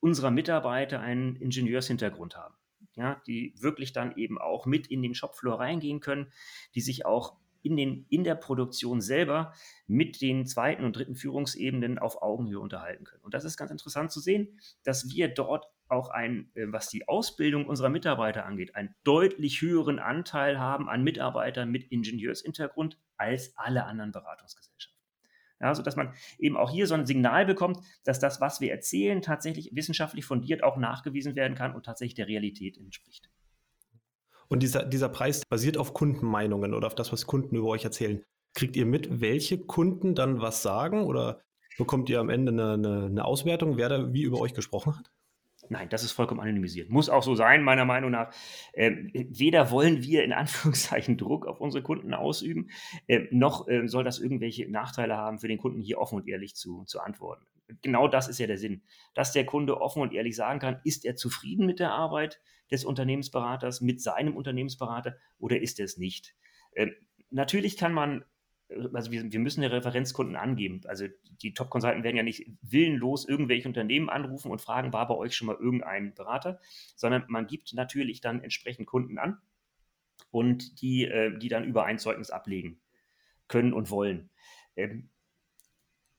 unserer 0.00 0.30
Mitarbeiter 0.30 1.00
einen 1.00 1.36
Ingenieurshintergrund 1.36 2.36
haben. 2.36 2.54
Ja, 2.94 3.22
die 3.26 3.54
wirklich 3.58 3.92
dann 3.92 4.16
eben 4.16 4.38
auch 4.38 4.66
mit 4.66 4.88
in 4.88 5.02
den 5.02 5.14
Shopfloor 5.14 5.60
reingehen 5.60 6.00
können, 6.00 6.32
die 6.74 6.80
sich 6.80 7.06
auch 7.06 7.36
in, 7.62 7.76
den, 7.76 8.06
in 8.08 8.24
der 8.24 8.34
Produktion 8.34 9.00
selber 9.00 9.52
mit 9.86 10.20
den 10.20 10.46
zweiten 10.46 10.84
und 10.84 10.96
dritten 10.96 11.14
Führungsebenen 11.14 11.98
auf 11.98 12.22
Augenhöhe 12.22 12.60
unterhalten 12.60 13.04
können. 13.04 13.22
Und 13.22 13.34
das 13.34 13.44
ist 13.44 13.56
ganz 13.56 13.70
interessant 13.70 14.10
zu 14.10 14.20
sehen, 14.20 14.58
dass 14.84 15.08
wir 15.10 15.28
dort 15.28 15.66
auch 15.88 16.10
ein, 16.10 16.50
äh, 16.54 16.66
was 16.68 16.88
die 16.88 17.08
Ausbildung 17.08 17.66
unserer 17.66 17.88
Mitarbeiter 17.88 18.44
angeht, 18.44 18.74
einen 18.74 18.94
deutlich 19.04 19.60
höheren 19.62 19.98
Anteil 19.98 20.58
haben 20.58 20.88
an 20.88 21.02
Mitarbeitern 21.02 21.70
mit 21.70 21.84
Ingenieurshintergrund 21.90 22.98
als 23.16 23.56
alle 23.56 23.84
anderen 23.84 24.12
Beratungsgesellschaften. 24.12 24.97
Ja, 25.60 25.74
sodass 25.74 25.96
man 25.96 26.14
eben 26.38 26.56
auch 26.56 26.70
hier 26.70 26.86
so 26.86 26.94
ein 26.94 27.06
Signal 27.06 27.44
bekommt, 27.44 27.78
dass 28.04 28.20
das, 28.20 28.40
was 28.40 28.60
wir 28.60 28.70
erzählen, 28.70 29.22
tatsächlich 29.22 29.70
wissenschaftlich 29.74 30.24
fundiert 30.24 30.62
auch 30.62 30.76
nachgewiesen 30.76 31.34
werden 31.34 31.56
kann 31.56 31.74
und 31.74 31.84
tatsächlich 31.84 32.14
der 32.14 32.28
Realität 32.28 32.78
entspricht. 32.78 33.28
Und 34.48 34.62
dieser, 34.62 34.84
dieser 34.84 35.08
Preis 35.08 35.44
basiert 35.44 35.76
auf 35.76 35.94
Kundenmeinungen 35.94 36.74
oder 36.74 36.86
auf 36.86 36.94
das, 36.94 37.12
was 37.12 37.26
Kunden 37.26 37.56
über 37.56 37.68
euch 37.68 37.84
erzählen. 37.84 38.24
Kriegt 38.54 38.76
ihr 38.76 38.86
mit, 38.86 39.20
welche 39.20 39.58
Kunden 39.58 40.14
dann 40.14 40.40
was 40.40 40.62
sagen 40.62 41.04
oder 41.04 41.42
bekommt 41.76 42.08
ihr 42.08 42.20
am 42.20 42.30
Ende 42.30 42.52
eine, 42.52 42.72
eine, 42.72 43.06
eine 43.06 43.24
Auswertung, 43.24 43.76
wer 43.76 43.88
da 43.88 44.12
wie 44.12 44.22
über 44.22 44.40
euch 44.40 44.54
gesprochen 44.54 44.96
hat? 44.96 45.10
Nein, 45.70 45.88
das 45.88 46.02
ist 46.02 46.12
vollkommen 46.12 46.40
anonymisiert. 46.40 46.90
Muss 46.90 47.08
auch 47.08 47.22
so 47.22 47.34
sein, 47.34 47.62
meiner 47.62 47.84
Meinung 47.84 48.10
nach. 48.10 48.32
Ähm, 48.74 49.10
weder 49.12 49.70
wollen 49.70 50.02
wir 50.02 50.24
in 50.24 50.32
Anführungszeichen 50.32 51.16
Druck 51.16 51.46
auf 51.46 51.60
unsere 51.60 51.82
Kunden 51.82 52.14
ausüben, 52.14 52.70
äh, 53.06 53.26
noch 53.30 53.68
äh, 53.68 53.86
soll 53.86 54.04
das 54.04 54.18
irgendwelche 54.18 54.70
Nachteile 54.70 55.16
haben, 55.16 55.38
für 55.38 55.48
den 55.48 55.58
Kunden 55.58 55.80
hier 55.80 55.98
offen 55.98 56.16
und 56.16 56.28
ehrlich 56.28 56.54
zu, 56.54 56.84
zu 56.84 57.00
antworten. 57.00 57.46
Genau 57.82 58.08
das 58.08 58.28
ist 58.28 58.38
ja 58.38 58.46
der 58.46 58.58
Sinn, 58.58 58.82
dass 59.14 59.32
der 59.32 59.44
Kunde 59.44 59.80
offen 59.80 60.00
und 60.00 60.14
ehrlich 60.14 60.36
sagen 60.36 60.58
kann, 60.58 60.80
ist 60.84 61.04
er 61.04 61.16
zufrieden 61.16 61.66
mit 61.66 61.80
der 61.80 61.92
Arbeit, 61.92 62.40
des 62.70 62.84
Unternehmensberaters 62.84 63.80
mit 63.80 64.00
seinem 64.00 64.36
Unternehmensberater 64.36 65.16
oder 65.38 65.60
ist 65.60 65.78
er 65.78 65.86
es 65.86 65.96
nicht? 65.96 66.34
Ähm, 66.74 66.94
natürlich 67.30 67.76
kann 67.76 67.92
man, 67.92 68.24
also 68.92 69.10
wir, 69.10 69.32
wir 69.32 69.40
müssen 69.40 69.62
ja 69.62 69.68
Referenzkunden 69.68 70.36
angeben. 70.36 70.80
Also 70.86 71.06
die 71.42 71.54
Top-Consultants 71.54 72.04
werden 72.04 72.16
ja 72.16 72.22
nicht 72.22 72.50
willenlos 72.62 73.26
irgendwelche 73.26 73.68
Unternehmen 73.68 74.10
anrufen 74.10 74.50
und 74.50 74.60
fragen, 74.60 74.92
war 74.92 75.08
bei 75.08 75.14
euch 75.14 75.34
schon 75.34 75.46
mal 75.46 75.56
irgendein 75.56 76.14
Berater, 76.14 76.60
sondern 76.94 77.24
man 77.28 77.46
gibt 77.46 77.72
natürlich 77.74 78.20
dann 78.20 78.42
entsprechend 78.42 78.86
Kunden 78.86 79.18
an 79.18 79.38
und 80.30 80.82
die, 80.82 81.04
äh, 81.04 81.36
die 81.38 81.48
dann 81.48 81.64
über 81.64 81.84
ein 81.84 81.98
Zeugnis 81.98 82.30
ablegen 82.30 82.80
können 83.48 83.72
und 83.72 83.90
wollen. 83.90 84.30
Ähm, 84.76 85.08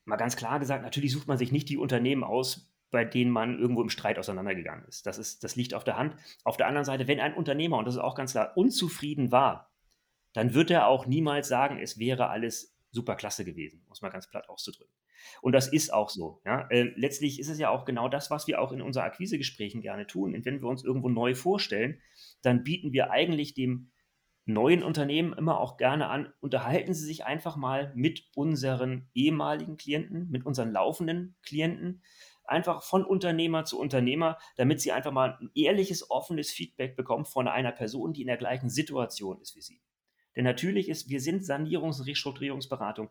mal 0.06 0.18
ganz 0.18 0.36
klar 0.36 0.60
gesagt, 0.60 0.84
natürlich 0.84 1.12
sucht 1.12 1.28
man 1.28 1.38
sich 1.38 1.52
nicht 1.52 1.70
die 1.70 1.78
Unternehmen 1.78 2.24
aus, 2.24 2.70
bei 2.92 3.06
denen 3.06 3.30
man 3.30 3.60
irgendwo 3.60 3.84
im 3.84 3.90
Streit 3.90 4.18
auseinandergegangen 4.18 4.86
ist. 4.86 5.06
Das, 5.06 5.20
ist. 5.20 5.44
das 5.44 5.56
liegt 5.56 5.76
auf 5.76 5.84
der 5.84 5.98
Hand. 5.98 6.16
Auf 6.44 6.58
der 6.58 6.66
anderen 6.66 6.86
Seite, 6.86 7.08
wenn 7.08 7.20
ein 7.20 7.36
Unternehmer, 7.36 7.78
und 7.78 7.86
das 7.86 7.96
ist 7.96 8.02
auch 8.02 8.16
ganz 8.16 8.32
klar, 8.32 8.58
unzufrieden 8.58 9.32
war, 9.32 9.69
dann 10.34 10.54
wird 10.54 10.72
er 10.72 10.88
auch 10.88 11.06
niemals 11.06 11.48
sagen, 11.48 11.80
es 11.80 12.00
wäre 12.00 12.30
alles 12.30 12.76
super 12.92 13.16
klasse 13.16 13.46
gewesen, 13.46 13.84
muss 13.88 14.02
man 14.02 14.12
ganz 14.12 14.30
platt 14.30 14.50
auszudrücken. 14.50 14.94
Und 15.42 15.54
das 15.54 15.68
ist 15.68 15.94
auch 15.94 16.10
so. 16.10 16.42
Ja? 16.46 16.68
Äh, 16.70 16.94
letztlich 16.96 17.40
ist 17.40 17.50
es 17.50 17.60
ja 17.60 17.70
auch 17.70 17.86
genau 17.86 18.08
das, 18.08 18.32
was 18.32 18.48
wir 18.48 18.62
auch 18.62 18.72
in 18.72 18.82
unseren 18.82 19.04
Akquisegesprächen 19.04 19.82
gerne 19.82 20.08
tun. 20.08 20.34
Und 20.34 20.46
wenn 20.46 20.62
wir 20.62 20.70
uns 20.70 20.84
irgendwo 20.84 21.10
neu 21.10 21.36
vorstellen, 21.36 22.02
dann 22.42 22.64
bieten 22.64 22.94
wir 22.94 23.12
eigentlich 23.12 23.54
dem 23.54 23.92
neuen 24.46 24.82
Unternehmen 24.82 25.34
immer 25.34 25.60
auch 25.60 25.78
gerne 25.78 26.08
an, 26.08 26.34
unterhalten 26.40 26.94
Sie 26.94 27.06
sich 27.06 27.26
einfach 27.26 27.56
mal 27.56 27.92
mit 27.96 28.24
unseren 28.36 29.08
ehemaligen 29.14 29.78
Klienten, 29.78 30.30
mit 30.32 30.46
unseren 30.46 30.72
laufenden 30.72 31.36
Klienten, 31.44 32.02
einfach 32.46 32.82
von 32.82 33.06
Unternehmer 33.06 33.64
zu 33.66 33.80
Unternehmer, 33.80 34.40
damit 34.58 34.82
sie 34.82 34.92
einfach 34.92 35.12
mal 35.12 35.38
ein 35.40 35.52
ehrliches, 35.54 36.10
offenes 36.10 36.52
Feedback 36.52 36.96
bekommen 36.96 37.26
von 37.26 37.48
einer 37.48 37.72
Person, 37.72 38.12
die 38.12 38.22
in 38.22 38.28
der 38.28 38.38
gleichen 38.38 38.70
Situation 38.70 39.40
ist 39.40 39.56
wie 39.56 39.62
sie. 39.62 39.82
Denn 40.40 40.46
natürlich 40.46 40.88
ist, 40.88 41.10
wir 41.10 41.20
sind 41.20 41.44
Sanierungs- 41.44 42.00
und 42.00 42.08
Restrukturierungsberatung. 42.08 43.10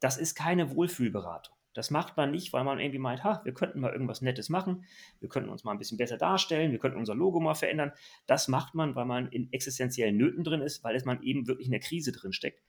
Das 0.00 0.16
ist 0.16 0.34
keine 0.34 0.74
Wohlfühlberatung. 0.74 1.54
Das 1.74 1.90
macht 1.90 2.16
man 2.16 2.30
nicht, 2.30 2.54
weil 2.54 2.64
man 2.64 2.80
irgendwie 2.80 2.98
meint, 2.98 3.22
ha, 3.22 3.42
wir 3.44 3.52
könnten 3.52 3.80
mal 3.80 3.92
irgendwas 3.92 4.22
Nettes 4.22 4.48
machen, 4.48 4.86
wir 5.18 5.28
könnten 5.28 5.50
uns 5.50 5.62
mal 5.62 5.72
ein 5.72 5.78
bisschen 5.78 5.98
besser 5.98 6.16
darstellen, 6.16 6.72
wir 6.72 6.78
könnten 6.78 6.96
unser 6.96 7.14
Logo 7.14 7.38
mal 7.38 7.52
verändern. 7.52 7.92
Das 8.26 8.48
macht 8.48 8.74
man, 8.74 8.94
weil 8.94 9.04
man 9.04 9.28
in 9.28 9.52
existenziellen 9.52 10.16
Nöten 10.16 10.42
drin 10.42 10.62
ist, 10.62 10.82
weil 10.82 10.96
es 10.96 11.04
man 11.04 11.22
eben 11.22 11.46
wirklich 11.46 11.66
in 11.66 11.72
der 11.72 11.80
Krise 11.80 12.12
drin 12.12 12.32
steckt. 12.32 12.64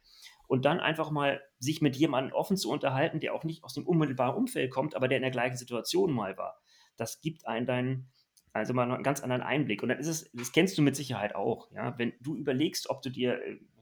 Und 0.46 0.66
dann 0.66 0.82
einfach 0.82 1.10
mal 1.10 1.42
sich 1.60 1.82
mit 1.82 1.96
jemandem 1.96 2.34
offen 2.34 2.58
zu 2.58 2.70
unterhalten, 2.70 3.22
der 3.22 3.34
auch 3.34 3.46
nicht 3.46 3.64
aus 3.64 3.76
dem 3.76 3.88
unmittelbaren 3.88 4.36
Umfeld 4.36 4.72
kommt, 4.72 4.94
aber 4.94 5.08
der 5.08 5.20
in 5.20 5.24
der 5.24 5.32
gleichen 5.32 5.56
Situation 5.56 6.12
mal 6.12 6.38
war. 6.38 6.60
Das 6.98 7.22
gibt 7.22 7.48
einen 7.48 7.66
deinen, 7.66 8.12
also 8.52 8.74
mal 8.74 8.92
einen 8.92 9.04
ganz 9.04 9.22
anderen 9.22 9.42
Einblick. 9.42 9.82
Und 9.82 9.88
dann 9.88 10.00
ist 10.00 10.08
es, 10.08 10.30
das 10.34 10.52
kennst 10.52 10.78
du 10.78 10.82
mit 10.82 10.98
Sicherheit 10.98 11.34
auch, 11.34 11.72
ja, 11.72 11.98
wenn 11.98 12.12
du 12.20 12.36
überlegst, 12.36 12.90
ob 12.90 13.02
du 13.02 13.10
dir 13.10 13.40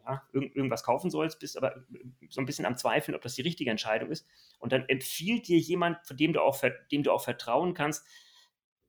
äh, 0.09 0.13
ja, 0.13 0.23
irgend, 0.33 0.55
irgendwas 0.55 0.83
kaufen 0.83 1.09
sollst, 1.09 1.39
bist 1.39 1.57
aber 1.57 1.83
so 2.29 2.41
ein 2.41 2.45
bisschen 2.45 2.65
am 2.65 2.77
Zweifeln, 2.77 3.15
ob 3.15 3.21
das 3.21 3.35
die 3.35 3.41
richtige 3.41 3.71
Entscheidung 3.71 4.11
ist. 4.11 4.27
Und 4.59 4.71
dann 4.71 4.87
empfiehlt 4.87 5.47
dir 5.47 5.59
jemand, 5.59 6.05
von 6.05 6.17
dem 6.17 6.33
du 6.33 6.41
auch, 6.41 6.59
dem 6.91 7.03
du 7.03 7.11
auch 7.11 7.23
vertrauen 7.23 7.73
kannst, 7.73 8.05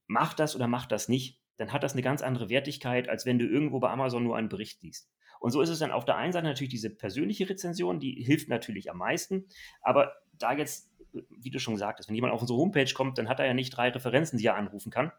mach 0.07 0.35
das 0.35 0.57
oder 0.57 0.67
mach 0.67 0.87
das 0.87 1.09
nicht. 1.09 1.41
Dann 1.57 1.73
hat 1.73 1.83
das 1.83 1.93
eine 1.93 2.03
ganz 2.03 2.23
andere 2.23 2.49
Wertigkeit, 2.49 3.09
als 3.09 3.27
wenn 3.27 3.39
du 3.39 3.47
irgendwo 3.47 3.81
bei 3.81 3.91
Amazon 3.91 4.25
nur 4.25 4.37
einen 4.37 4.49
Bericht 4.49 4.83
liest. 4.83 5.11
Und 5.41 5.53
so 5.53 5.63
ist 5.63 5.71
es 5.71 5.79
dann 5.79 5.91
auf 5.91 6.05
der 6.05 6.17
einen 6.17 6.33
Seite 6.33 6.47
natürlich 6.47 6.71
diese 6.71 6.91
persönliche 6.91 7.49
Rezension, 7.49 7.99
die 7.99 8.23
hilft 8.23 8.49
natürlich 8.49 8.91
am 8.91 8.99
meisten. 8.99 9.47
Aber 9.81 10.13
da 10.33 10.53
jetzt, 10.53 10.91
wie 11.13 11.51
du 11.51 11.59
schon 11.59 11.77
sagtest, 11.77 12.09
wenn 12.09 12.15
jemand 12.15 12.33
auf 12.35 12.43
unsere 12.43 12.59
Homepage 12.59 12.93
kommt, 12.95 13.19
dann 13.19 13.29
hat 13.29 13.41
er 13.41 13.47
ja 13.47 13.55
nicht 13.55 13.71
drei 13.71 13.89
Referenzen, 13.89 14.39
die 14.39 14.47
er 14.47 14.57
anrufen 14.57 14.91
kann. 14.91 15.13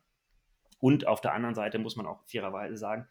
Und 0.79 1.07
auf 1.07 1.21
der 1.21 1.33
anderen 1.33 1.55
Seite 1.55 1.79
muss 1.79 1.95
man 1.95 2.05
auch 2.05 2.23
fairerweise 2.25 2.75
sagen, 2.75 3.07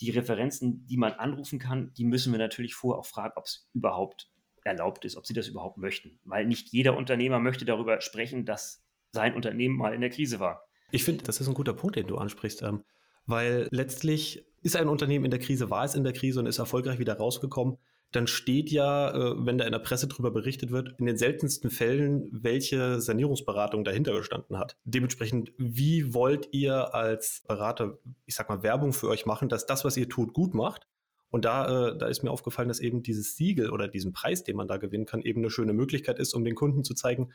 die 0.00 0.10
Referenzen, 0.10 0.86
die 0.86 0.96
man 0.96 1.12
anrufen 1.12 1.58
kann, 1.58 1.92
die 1.94 2.04
müssen 2.04 2.32
wir 2.32 2.38
natürlich 2.38 2.74
vorher 2.74 3.00
auch 3.00 3.06
fragen, 3.06 3.34
ob 3.36 3.46
es 3.46 3.68
überhaupt 3.74 4.30
erlaubt 4.64 5.04
ist, 5.04 5.16
ob 5.16 5.26
sie 5.26 5.34
das 5.34 5.48
überhaupt 5.48 5.78
möchten. 5.78 6.20
Weil 6.24 6.46
nicht 6.46 6.72
jeder 6.72 6.96
Unternehmer 6.96 7.38
möchte 7.38 7.64
darüber 7.64 8.00
sprechen, 8.00 8.44
dass 8.44 8.84
sein 9.12 9.34
Unternehmen 9.34 9.76
mal 9.76 9.94
in 9.94 10.00
der 10.00 10.10
Krise 10.10 10.40
war. 10.40 10.64
Ich 10.90 11.04
finde, 11.04 11.24
das 11.24 11.40
ist 11.40 11.48
ein 11.48 11.54
guter 11.54 11.74
Punkt, 11.74 11.96
den 11.96 12.06
du 12.06 12.16
ansprichst, 12.16 12.62
ähm, 12.62 12.84
weil 13.26 13.68
letztlich 13.70 14.44
ist 14.62 14.76
ein 14.76 14.88
Unternehmen 14.88 15.24
in 15.24 15.30
der 15.30 15.40
Krise, 15.40 15.70
war 15.70 15.84
es 15.84 15.94
in 15.94 16.04
der 16.04 16.12
Krise 16.12 16.40
und 16.40 16.46
ist 16.46 16.58
erfolgreich 16.58 16.98
wieder 16.98 17.16
rausgekommen 17.16 17.78
dann 18.12 18.26
steht 18.26 18.70
ja, 18.70 19.10
äh, 19.10 19.46
wenn 19.46 19.58
da 19.58 19.64
in 19.64 19.72
der 19.72 19.78
Presse 19.78 20.08
drüber 20.08 20.30
berichtet 20.30 20.70
wird, 20.70 20.98
in 20.98 21.06
den 21.06 21.16
seltensten 21.16 21.70
Fällen, 21.70 22.28
welche 22.32 23.00
Sanierungsberatung 23.00 23.84
dahinter 23.84 24.12
gestanden 24.12 24.58
hat. 24.58 24.76
Dementsprechend, 24.84 25.52
wie 25.58 26.12
wollt 26.12 26.48
ihr 26.52 26.94
als 26.94 27.44
Berater, 27.46 27.98
ich 28.26 28.34
sag 28.34 28.48
mal, 28.48 28.62
Werbung 28.62 28.92
für 28.92 29.08
euch 29.08 29.26
machen, 29.26 29.48
dass 29.48 29.66
das, 29.66 29.84
was 29.84 29.96
ihr 29.96 30.08
tut, 30.08 30.32
gut 30.32 30.54
macht? 30.54 30.88
Und 31.30 31.44
da, 31.44 31.90
äh, 31.90 31.98
da 31.98 32.08
ist 32.08 32.24
mir 32.24 32.30
aufgefallen, 32.30 32.68
dass 32.68 32.80
eben 32.80 33.02
dieses 33.02 33.36
Siegel 33.36 33.70
oder 33.70 33.86
diesen 33.86 34.12
Preis, 34.12 34.42
den 34.42 34.56
man 34.56 34.66
da 34.66 34.78
gewinnen 34.78 35.06
kann, 35.06 35.22
eben 35.22 35.40
eine 35.40 35.50
schöne 35.50 35.72
Möglichkeit 35.72 36.18
ist, 36.18 36.34
um 36.34 36.44
den 36.44 36.56
Kunden 36.56 36.82
zu 36.82 36.94
zeigen, 36.94 37.32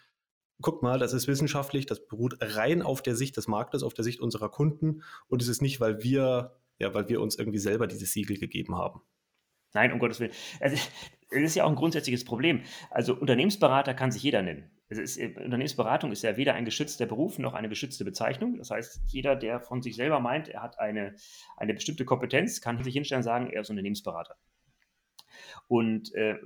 guck 0.61 0.83
mal, 0.83 0.99
das 0.99 1.13
ist 1.13 1.27
wissenschaftlich, 1.27 1.85
das 1.85 2.05
beruht 2.05 2.37
rein 2.41 2.81
auf 2.81 3.01
der 3.01 3.15
Sicht 3.15 3.37
des 3.37 3.47
Marktes, 3.47 3.83
auf 3.83 3.93
der 3.93 4.03
Sicht 4.03 4.19
unserer 4.19 4.49
Kunden 4.49 5.01
und 5.27 5.41
es 5.41 5.47
ist 5.47 5.61
nicht, 5.61 5.79
weil 5.79 6.03
wir, 6.03 6.55
ja, 6.79 6.93
weil 6.93 7.09
wir 7.09 7.21
uns 7.21 7.37
irgendwie 7.37 7.59
selber 7.59 7.87
dieses 7.87 8.11
Siegel 8.11 8.37
gegeben 8.37 8.75
haben. 8.75 9.01
Nein, 9.75 9.91
um 9.91 9.99
Gottes 9.99 10.21
Willen. 10.21 10.31
Das 10.61 10.89
ist 11.29 11.55
ja 11.55 11.65
auch 11.65 11.69
ein 11.69 11.75
grundsätzliches 11.75 12.23
Problem. 12.23 12.63
Also 12.91 13.13
Unternehmensberater 13.13 13.93
kann 13.93 14.09
sich 14.09 14.23
jeder 14.23 14.41
nennen. 14.41 14.71
Ist, 14.87 15.17
äh, 15.17 15.33
Unternehmensberatung 15.35 16.13
ist 16.13 16.23
ja 16.23 16.37
weder 16.37 16.53
ein 16.53 16.63
geschützter 16.63 17.05
Beruf 17.05 17.39
noch 17.39 17.53
eine 17.53 17.67
geschützte 17.67 18.05
Bezeichnung. 18.05 18.57
Das 18.57 18.71
heißt, 18.71 19.01
jeder, 19.07 19.35
der 19.35 19.59
von 19.59 19.81
sich 19.81 19.97
selber 19.97 20.21
meint, 20.21 20.47
er 20.47 20.61
hat 20.61 20.79
eine, 20.79 21.15
eine 21.57 21.73
bestimmte 21.73 22.05
Kompetenz, 22.05 22.61
kann 22.61 22.81
sich 22.81 22.93
hinstellen 22.93 23.19
und 23.19 23.25
sagen, 23.25 23.49
er 23.49 23.61
ist 23.61 23.69
Unternehmensberater. 23.69 24.37
Und 25.67 26.15
äh, 26.15 26.37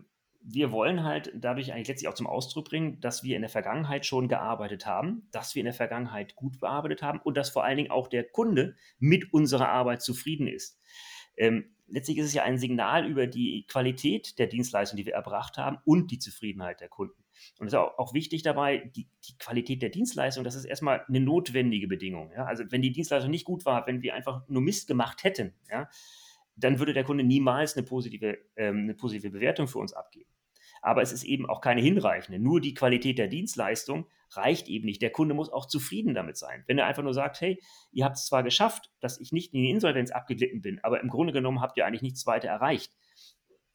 wir 0.41 0.71
wollen 0.71 1.03
halt 1.03 1.31
dadurch 1.35 1.71
eigentlich 1.71 1.89
letztlich 1.89 2.07
auch 2.07 2.15
zum 2.15 2.25
Ausdruck 2.25 2.65
bringen, 2.65 2.99
dass 2.99 3.23
wir 3.23 3.35
in 3.35 3.43
der 3.43 3.49
Vergangenheit 3.49 4.07
schon 4.07 4.27
gearbeitet 4.27 4.87
haben, 4.87 5.27
dass 5.31 5.53
wir 5.53 5.59
in 5.59 5.65
der 5.65 5.73
Vergangenheit 5.75 6.35
gut 6.35 6.59
bearbeitet 6.59 7.03
haben 7.03 7.19
und 7.19 7.37
dass 7.37 7.51
vor 7.51 7.63
allen 7.63 7.77
Dingen 7.77 7.91
auch 7.91 8.07
der 8.07 8.23
Kunde 8.23 8.75
mit 8.97 9.31
unserer 9.33 9.69
Arbeit 9.69 10.01
zufrieden 10.01 10.47
ist. 10.47 10.79
Ähm, 11.37 11.75
letztlich 11.91 12.17
ist 12.17 12.27
es 12.27 12.33
ja 12.33 12.43
ein 12.43 12.57
Signal 12.57 13.07
über 13.07 13.27
die 13.27 13.65
Qualität 13.67 14.39
der 14.39 14.47
Dienstleistung, 14.47 14.97
die 14.97 15.05
wir 15.05 15.13
erbracht 15.13 15.57
haben 15.57 15.77
und 15.85 16.11
die 16.11 16.19
Zufriedenheit 16.19 16.81
der 16.81 16.89
Kunden. 16.89 17.23
Und 17.59 17.67
es 17.67 17.73
ist 17.73 17.79
auch, 17.79 17.97
auch 17.97 18.13
wichtig 18.13 18.43
dabei, 18.43 18.91
die, 18.95 19.07
die, 19.27 19.37
Qualität 19.37 19.81
der 19.81 19.89
Dienstleistung, 19.89 20.43
das 20.43 20.55
ist 20.55 20.65
erstmal 20.65 21.05
eine 21.07 21.19
notwendige 21.19 21.87
Bedingung. 21.87 22.31
Ja? 22.31 22.45
Also 22.45 22.63
wenn 22.69 22.81
die 22.81 22.91
Dienstleistung 22.91 23.31
nicht 23.31 23.45
gut 23.45 23.65
war, 23.65 23.87
wenn 23.87 24.01
wir 24.01 24.15
einfach 24.15 24.47
nur 24.47 24.61
Mist 24.61 24.87
gemacht 24.87 25.23
hätten, 25.23 25.53
ja, 25.69 25.89
dann 26.55 26.79
würde 26.79 26.93
der 26.93 27.05
Kunde 27.05 27.23
niemals 27.23 27.77
eine 27.77 27.85
positive, 27.85 28.37
ähm, 28.55 28.79
eine 28.79 28.93
positive 28.93 29.31
Bewertung 29.31 29.67
für 29.67 29.79
uns 29.79 29.93
abgeben. 29.93 30.29
Aber 30.81 31.01
es 31.01 31.11
ist 31.11 31.23
eben 31.23 31.49
auch 31.49 31.61
keine 31.61 31.81
hinreichende. 31.81 32.39
Nur 32.39 32.61
die 32.61 32.73
Qualität 32.73 33.17
der 33.17 33.27
Dienstleistung 33.27 34.07
reicht 34.31 34.67
eben 34.67 34.85
nicht. 34.85 35.01
Der 35.01 35.11
Kunde 35.11 35.33
muss 35.33 35.51
auch 35.51 35.67
zufrieden 35.67 36.13
damit 36.13 36.37
sein. 36.37 36.63
Wenn 36.67 36.77
er 36.77 36.85
einfach 36.85 37.03
nur 37.03 37.13
sagt, 37.13 37.41
hey, 37.41 37.61
ihr 37.91 38.05
habt 38.05 38.17
es 38.17 38.25
zwar 38.25 38.43
geschafft, 38.43 38.91
dass 38.99 39.19
ich 39.19 39.31
nicht 39.31 39.53
in 39.53 39.63
die 39.63 39.69
Insolvenz 39.69 40.11
abgeglitten 40.11 40.61
bin, 40.61 40.79
aber 40.83 41.01
im 41.01 41.09
Grunde 41.09 41.33
genommen 41.33 41.61
habt 41.61 41.77
ihr 41.77 41.85
eigentlich 41.85 42.01
nichts 42.01 42.25
weiter 42.25 42.47
erreicht. 42.47 42.95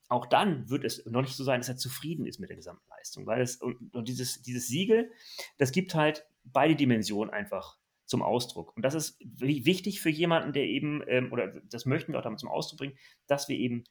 Auch 0.08 0.26
dann 0.26 0.68
wird 0.68 0.84
es 0.84 1.04
noch 1.06 1.22
nicht 1.22 1.34
so 1.34 1.44
sein, 1.44 1.60
dass 1.60 1.68
er 1.68 1.76
zufrieden 1.76 2.26
ist 2.26 2.38
mit 2.38 2.50
der 2.50 2.56
gesamten 2.56 2.88
Leistung. 2.90 3.26
Weil 3.26 3.42
es, 3.42 3.56
und, 3.56 3.94
und 3.94 4.08
dieses, 4.08 4.42
dieses 4.42 4.68
Siegel, 4.68 5.10
das 5.58 5.72
gibt 5.72 5.94
halt 5.94 6.26
beide 6.44 6.76
Dimensionen 6.76 7.32
einfach 7.32 7.78
zum 8.04 8.22
Ausdruck. 8.22 8.76
Und 8.76 8.84
das 8.84 8.94
ist 8.94 9.18
wichtig 9.20 10.00
für 10.02 10.10
jemanden, 10.10 10.52
der 10.52 10.64
eben, 10.64 11.02
ähm, 11.08 11.32
oder 11.32 11.48
das 11.70 11.86
möchten 11.86 12.12
wir 12.12 12.18
auch 12.18 12.24
damit 12.24 12.38
zum 12.38 12.50
Ausdruck 12.50 12.78
bringen, 12.78 12.98
dass 13.26 13.48
wir 13.48 13.56
eben 13.56 13.84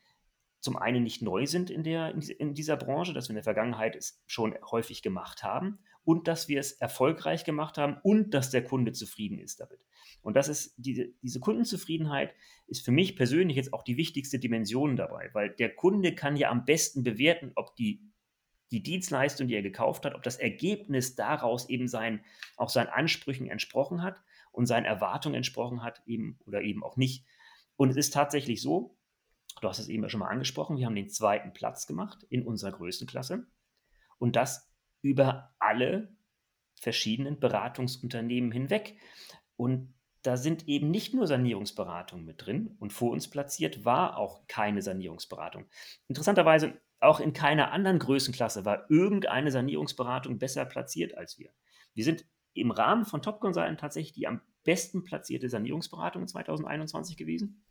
zum 0.59 0.77
einen 0.77 1.03
nicht 1.03 1.21
neu 1.21 1.45
sind 1.45 1.69
in, 1.69 1.83
der, 1.83 2.15
in 2.15 2.53
dieser 2.53 2.77
Branche, 2.77 3.13
dass 3.13 3.25
wir 3.27 3.31
in 3.31 3.35
der 3.35 3.43
Vergangenheit 3.43 3.95
es 3.95 4.23
schon 4.27 4.55
häufig 4.71 5.01
gemacht 5.01 5.43
haben 5.43 5.79
und 6.03 6.27
dass 6.27 6.47
wir 6.47 6.59
es 6.59 6.73
erfolgreich 6.73 7.45
gemacht 7.45 7.77
haben 7.77 7.97
und 8.03 8.33
dass 8.33 8.49
der 8.49 8.63
Kunde 8.63 8.91
zufrieden 8.91 9.39
ist 9.39 9.59
damit. 9.59 9.79
Und 10.21 10.35
das 10.35 10.47
ist 10.47 10.73
diese, 10.77 11.09
diese 11.21 11.39
Kundenzufriedenheit 11.39 12.33
ist 12.67 12.85
für 12.85 12.91
mich 12.91 13.15
persönlich 13.15 13.57
jetzt 13.57 13.73
auch 13.73 13.83
die 13.83 13.97
wichtigste 13.97 14.39
Dimension 14.39 14.95
dabei, 14.95 15.29
weil 15.33 15.49
der 15.49 15.75
Kunde 15.75 16.15
kann 16.15 16.35
ja 16.37 16.49
am 16.49 16.65
besten 16.65 17.03
bewerten, 17.03 17.51
ob 17.55 17.75
die, 17.75 18.01
die 18.71 18.81
Dienstleistung, 18.81 19.47
die 19.47 19.55
er 19.55 19.61
gekauft 19.61 20.05
hat, 20.05 20.15
ob 20.15 20.23
das 20.23 20.37
Ergebnis 20.37 21.15
daraus 21.15 21.69
eben 21.69 21.87
sein, 21.87 22.23
auch 22.55 22.69
seinen 22.69 22.87
Ansprüchen 22.87 23.47
entsprochen 23.47 24.01
hat 24.01 24.21
und 24.51 24.65
seinen 24.65 24.85
Erwartungen 24.85 25.35
entsprochen 25.35 25.83
hat, 25.83 26.01
eben 26.05 26.39
oder 26.45 26.61
eben 26.61 26.83
auch 26.83 26.95
nicht. 26.97 27.25
Und 27.75 27.89
es 27.89 27.97
ist 27.97 28.13
tatsächlich 28.13 28.61
so, 28.61 28.97
Du 29.61 29.69
hast 29.69 29.79
es 29.79 29.87
eben 29.87 30.09
schon 30.09 30.19
mal 30.19 30.27
angesprochen, 30.27 30.77
wir 30.77 30.85
haben 30.85 30.95
den 30.95 31.09
zweiten 31.09 31.53
Platz 31.53 31.87
gemacht 31.87 32.25
in 32.29 32.45
unserer 32.45 32.71
Größenklasse 32.71 33.47
und 34.17 34.35
das 34.35 34.72
über 35.03 35.53
alle 35.59 36.15
verschiedenen 36.73 37.39
Beratungsunternehmen 37.39 38.51
hinweg. 38.51 38.97
Und 39.55 39.93
da 40.23 40.37
sind 40.37 40.67
eben 40.67 40.89
nicht 40.89 41.13
nur 41.13 41.27
Sanierungsberatungen 41.27 42.25
mit 42.25 42.45
drin 42.45 42.75
und 42.79 42.93
vor 42.93 43.11
uns 43.11 43.29
platziert 43.29 43.85
war 43.85 44.17
auch 44.17 44.47
keine 44.47 44.81
Sanierungsberatung. 44.81 45.65
Interessanterweise 46.07 46.81
auch 47.01 47.19
in 47.19 47.33
keiner 47.33 47.71
anderen 47.71 47.99
Größenklasse 47.99 48.63
war 48.65 48.89
irgendeine 48.89 49.51
Sanierungsberatung 49.51 50.39
besser 50.39 50.65
platziert 50.65 51.17
als 51.17 51.37
wir. 51.37 51.51
Wir 51.93 52.05
sind 52.05 52.25
im 52.53 52.71
Rahmen 52.71 53.05
von 53.05 53.21
Top 53.21 53.41
Consultant 53.41 53.79
tatsächlich 53.79 54.13
die 54.13 54.27
am 54.27 54.41
besten 54.63 55.03
platzierte 55.03 55.49
Sanierungsberatung 55.49 56.21
in 56.21 56.27
2021 56.29 57.17
gewesen. 57.17 57.65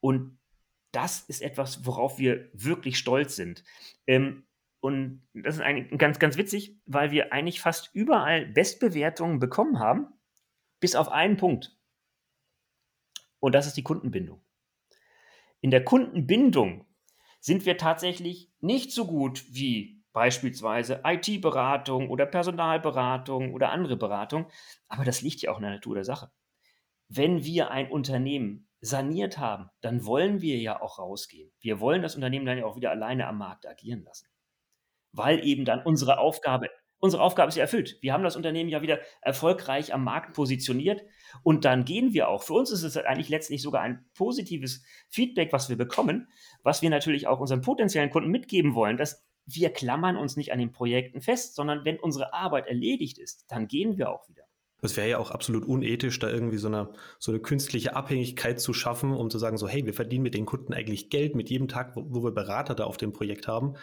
Und 0.00 0.38
das 0.90 1.20
ist 1.20 1.40
etwas, 1.40 1.86
worauf 1.86 2.18
wir 2.18 2.48
wirklich 2.52 2.98
stolz 2.98 3.36
sind. 3.36 3.62
Ähm, 4.08 4.44
und 4.80 5.22
das 5.34 5.56
ist 5.56 5.60
eigentlich 5.60 5.98
ganz, 5.98 6.18
ganz 6.18 6.36
witzig, 6.36 6.78
weil 6.86 7.10
wir 7.10 7.32
eigentlich 7.32 7.60
fast 7.60 7.90
überall 7.92 8.46
Bestbewertungen 8.46 9.38
bekommen 9.38 9.78
haben, 9.78 10.08
bis 10.80 10.96
auf 10.96 11.08
einen 11.08 11.36
Punkt. 11.36 11.76
Und 13.38 13.54
das 13.54 13.66
ist 13.66 13.76
die 13.76 13.82
Kundenbindung. 13.82 14.42
In 15.60 15.70
der 15.70 15.84
Kundenbindung 15.84 16.86
sind 17.40 17.66
wir 17.66 17.76
tatsächlich 17.76 18.50
nicht 18.60 18.92
so 18.92 19.06
gut 19.06 19.44
wie 19.50 20.02
beispielsweise 20.12 21.02
IT-Beratung 21.04 22.10
oder 22.10 22.26
Personalberatung 22.26 23.54
oder 23.54 23.70
andere 23.70 23.96
Beratung. 23.96 24.46
Aber 24.88 25.04
das 25.04 25.22
liegt 25.22 25.42
ja 25.42 25.52
auch 25.52 25.56
in 25.56 25.62
der 25.62 25.72
Natur 25.72 25.94
der 25.94 26.04
Sache. 26.04 26.30
Wenn 27.08 27.44
wir 27.44 27.70
ein 27.70 27.90
Unternehmen 27.90 28.68
saniert 28.80 29.38
haben, 29.38 29.68
dann 29.80 30.04
wollen 30.06 30.40
wir 30.40 30.58
ja 30.58 30.80
auch 30.80 30.98
rausgehen. 30.98 31.52
Wir 31.60 31.80
wollen 31.80 32.02
das 32.02 32.14
Unternehmen 32.14 32.46
dann 32.46 32.58
ja 32.58 32.64
auch 32.64 32.76
wieder 32.76 32.90
alleine 32.90 33.26
am 33.26 33.38
Markt 33.38 33.66
agieren 33.66 34.02
lassen. 34.04 34.29
Weil 35.12 35.44
eben 35.44 35.64
dann 35.64 35.82
unsere 35.82 36.18
Aufgabe, 36.18 36.68
unsere 36.98 37.22
Aufgabe 37.22 37.48
ist 37.48 37.56
ja 37.56 37.62
erfüllt. 37.62 37.98
Wir 38.00 38.12
haben 38.12 38.22
das 38.22 38.36
Unternehmen 38.36 38.70
ja 38.70 38.82
wieder 38.82 39.00
erfolgreich 39.22 39.92
am 39.92 40.04
Markt 40.04 40.34
positioniert 40.34 41.02
und 41.42 41.64
dann 41.64 41.84
gehen 41.84 42.12
wir 42.12 42.28
auch. 42.28 42.42
Für 42.42 42.54
uns 42.54 42.70
ist 42.70 42.82
es 42.82 42.96
eigentlich 42.96 43.28
letztlich 43.28 43.62
sogar 43.62 43.82
ein 43.82 44.04
positives 44.14 44.82
Feedback, 45.08 45.52
was 45.52 45.68
wir 45.68 45.76
bekommen, 45.76 46.28
was 46.62 46.82
wir 46.82 46.90
natürlich 46.90 47.26
auch 47.26 47.40
unseren 47.40 47.62
potenziellen 47.62 48.10
Kunden 48.10 48.30
mitgeben 48.30 48.74
wollen, 48.74 48.96
dass 48.96 49.24
wir 49.46 49.70
klammern 49.70 50.16
uns 50.16 50.36
nicht 50.36 50.52
an 50.52 50.58
den 50.58 50.70
Projekten 50.70 51.20
fest, 51.20 51.54
sondern 51.54 51.84
wenn 51.84 51.98
unsere 51.98 52.32
Arbeit 52.34 52.66
erledigt 52.66 53.18
ist, 53.18 53.46
dann 53.48 53.66
gehen 53.66 53.98
wir 53.98 54.10
auch 54.10 54.28
wieder. 54.28 54.44
Es 54.82 54.96
wäre 54.96 55.10
ja 55.10 55.18
auch 55.18 55.30
absolut 55.30 55.66
unethisch, 55.66 56.18
da 56.18 56.30
irgendwie 56.30 56.56
so 56.56 56.68
eine, 56.68 56.90
so 57.18 57.32
eine 57.32 57.40
künstliche 57.40 57.94
Abhängigkeit 57.94 58.60
zu 58.60 58.72
schaffen, 58.72 59.12
um 59.12 59.28
zu 59.28 59.38
sagen, 59.38 59.58
so, 59.58 59.68
hey, 59.68 59.84
wir 59.84 59.92
verdienen 59.92 60.22
mit 60.22 60.34
den 60.34 60.46
Kunden 60.46 60.72
eigentlich 60.72 61.10
Geld 61.10 61.34
mit 61.34 61.50
jedem 61.50 61.68
Tag, 61.68 61.96
wo, 61.96 62.06
wo 62.08 62.24
wir 62.24 62.32
Berater 62.32 62.74
da 62.74 62.84
auf 62.84 62.96
dem 62.96 63.12
Projekt 63.12 63.46
haben. 63.46 63.74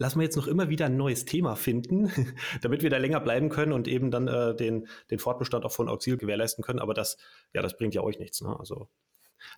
Lassen 0.00 0.18
wir 0.18 0.24
jetzt 0.24 0.36
noch 0.36 0.46
immer 0.46 0.70
wieder 0.70 0.86
ein 0.86 0.96
neues 0.96 1.26
Thema 1.26 1.56
finden, 1.56 2.10
damit 2.62 2.82
wir 2.82 2.88
da 2.88 2.96
länger 2.96 3.20
bleiben 3.20 3.50
können 3.50 3.72
und 3.74 3.86
eben 3.86 4.10
dann 4.10 4.28
äh, 4.28 4.56
den, 4.56 4.88
den 5.10 5.18
Fortbestand 5.18 5.66
auch 5.66 5.72
von 5.72 5.90
Auxil 5.90 6.16
gewährleisten 6.16 6.64
können. 6.64 6.78
Aber 6.78 6.94
das, 6.94 7.18
ja, 7.52 7.60
das 7.60 7.76
bringt 7.76 7.94
ja 7.94 8.00
euch 8.00 8.18
nichts. 8.18 8.40
Ne? 8.40 8.58
Also 8.58 8.88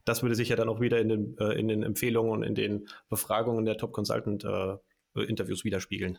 das 0.04 0.22
würde 0.22 0.34
sich 0.34 0.48
ja 0.48 0.56
dann 0.56 0.68
auch 0.68 0.80
wieder 0.80 1.00
in 1.00 1.08
den, 1.08 1.38
äh, 1.38 1.52
in 1.52 1.68
den 1.68 1.84
Empfehlungen 1.84 2.32
und 2.32 2.42
in 2.42 2.56
den 2.56 2.88
Befragungen 3.08 3.64
der 3.64 3.76
Top 3.76 3.92
Consultant 3.92 4.44
äh, 4.44 4.78
Interviews 5.22 5.64
widerspiegeln. 5.64 6.18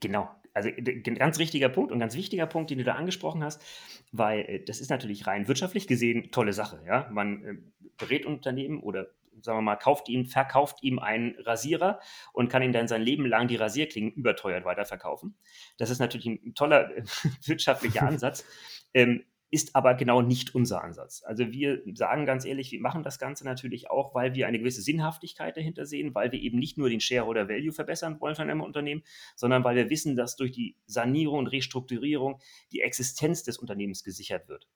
Genau, 0.00 0.28
also 0.52 0.68
ein 0.68 1.02
ganz 1.14 1.38
richtiger 1.38 1.68
Punkt 1.68 1.92
und 1.92 2.00
ganz 2.00 2.16
wichtiger 2.16 2.46
Punkt, 2.46 2.70
den 2.70 2.78
du 2.78 2.84
da 2.84 2.94
angesprochen 2.94 3.44
hast, 3.44 3.62
weil 4.10 4.40
äh, 4.40 4.64
das 4.64 4.80
ist 4.80 4.90
natürlich 4.90 5.28
rein 5.28 5.46
wirtschaftlich 5.46 5.86
gesehen 5.86 6.32
tolle 6.32 6.52
Sache. 6.52 6.82
Ja? 6.88 7.08
Man 7.12 7.44
äh, 7.44 7.54
berät 7.98 8.26
Unternehmen 8.26 8.80
oder 8.82 9.06
sagen 9.42 9.58
wir 9.58 9.62
mal, 9.62 9.76
kauft 9.76 10.08
ihm, 10.08 10.26
verkauft 10.26 10.82
ihm 10.82 10.98
einen 10.98 11.36
Rasierer 11.40 12.00
und 12.32 12.48
kann 12.48 12.62
ihn 12.62 12.72
dann 12.72 12.88
sein 12.88 13.02
Leben 13.02 13.26
lang 13.26 13.48
die 13.48 13.56
Rasierklingen 13.56 14.12
überteuert 14.12 14.64
weiterverkaufen. 14.64 15.36
Das 15.78 15.90
ist 15.90 15.98
natürlich 15.98 16.26
ein 16.26 16.54
toller 16.54 16.90
wirtschaftlicher 17.44 18.02
Ansatz. 18.06 18.44
Ähm, 18.92 19.24
ist 19.54 19.76
aber 19.76 19.94
genau 19.94 20.20
nicht 20.20 20.52
unser 20.56 20.82
Ansatz. 20.82 21.22
Also 21.24 21.52
wir 21.52 21.80
sagen 21.94 22.26
ganz 22.26 22.44
ehrlich, 22.44 22.72
wir 22.72 22.80
machen 22.80 23.04
das 23.04 23.20
Ganze 23.20 23.44
natürlich 23.44 23.88
auch, 23.88 24.12
weil 24.12 24.34
wir 24.34 24.48
eine 24.48 24.58
gewisse 24.58 24.82
Sinnhaftigkeit 24.82 25.56
dahinter 25.56 25.86
sehen, 25.86 26.12
weil 26.12 26.32
wir 26.32 26.40
eben 26.40 26.58
nicht 26.58 26.76
nur 26.76 26.88
den 26.88 26.98
Shareholder 26.98 27.48
Value 27.48 27.70
verbessern 27.70 28.20
wollen 28.20 28.34
von 28.34 28.50
einem 28.50 28.62
Unternehmen, 28.62 29.04
sondern 29.36 29.62
weil 29.62 29.76
wir 29.76 29.90
wissen, 29.90 30.16
dass 30.16 30.34
durch 30.34 30.50
die 30.50 30.76
Sanierung 30.86 31.38
und 31.38 31.46
Restrukturierung 31.46 32.40
die 32.72 32.80
Existenz 32.80 33.44
des 33.44 33.58
Unternehmens 33.58 34.02
gesichert 34.02 34.48
wird. 34.48 34.66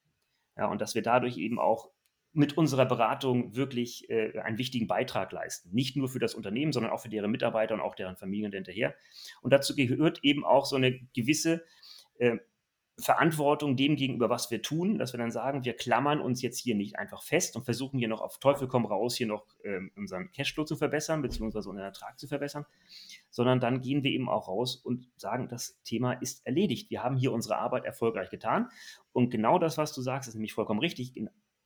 Ja, 0.57 0.67
und 0.67 0.81
dass 0.81 0.95
wir 0.95 1.03
dadurch 1.03 1.39
eben 1.39 1.59
auch 1.59 1.91
mit 2.33 2.57
unserer 2.57 2.87
Beratung 2.87 3.57
wirklich 3.57 4.09
äh, 4.11 4.39
einen 4.41 4.59
wichtigen 4.59 4.87
Beitrag 4.87 5.33
leisten. 5.33 5.71
Nicht 5.73 5.97
nur 5.97 6.09
für 6.09 6.19
das 6.19 6.35
Unternehmen, 6.35 6.73
sondern 6.73 6.93
auch 6.93 7.01
für 7.01 7.09
deren 7.09 7.31
Mitarbeiter 7.31 7.75
und 7.75 7.81
auch 7.81 7.95
deren 7.95 8.17
Familien 8.17 8.53
hinterher. 8.53 8.95
Und 9.41 9.53
dazu 9.53 9.75
gehört 9.75 10.21
eben 10.23 10.45
auch 10.45 10.67
so 10.67 10.77
eine 10.77 11.01
gewisse 11.15 11.65
äh, 12.19 12.37
Verantwortung 13.01 13.77
dem 13.77 13.95
gegenüber, 13.95 14.29
was 14.29 14.51
wir 14.51 14.61
tun, 14.61 14.99
dass 14.99 15.13
wir 15.13 15.19
dann 15.19 15.31
sagen, 15.31 15.65
wir 15.65 15.75
klammern 15.75 16.21
uns 16.21 16.43
jetzt 16.43 16.59
hier 16.59 16.75
nicht 16.75 16.99
einfach 16.99 17.23
fest 17.23 17.55
und 17.55 17.65
versuchen 17.65 17.99
hier 17.99 18.09
noch 18.09 18.21
auf 18.21 18.39
Teufel 18.39 18.67
komm 18.67 18.87
raus, 18.87 19.15
hier 19.15 19.29
noch 19.29 19.47
ähm, 19.63 19.93
unseren 19.95 20.33
Cashflow 20.33 20.65
zu 20.65 20.75
verbessern, 20.75 21.23
beziehungsweise 21.23 21.69
unseren 21.69 21.85
Ertrag 21.87 22.19
zu 22.19 22.27
verbessern, 22.27 22.67
sondern 23.31 23.61
dann 23.61 23.81
gehen 23.81 24.03
wir 24.03 24.11
eben 24.11 24.29
auch 24.29 24.49
raus 24.49 24.75
und 24.75 25.09
sagen, 25.17 25.49
das 25.49 25.81
Thema 25.85 26.15
ist 26.15 26.45
erledigt. 26.45 26.91
Wir 26.91 27.05
haben 27.05 27.17
hier 27.17 27.33
unsere 27.33 27.59
Arbeit 27.59 27.85
erfolgreich 27.85 28.31
getan. 28.31 28.69
Und 29.13 29.31
genau 29.31 29.61
das, 29.61 29.79
was 29.79 29.93
du 29.93 30.03
sagst, 30.03 30.29
ist 30.29 30.35
nämlich 30.35 30.53
vollkommen 30.53 30.81
richtig. 30.81 31.15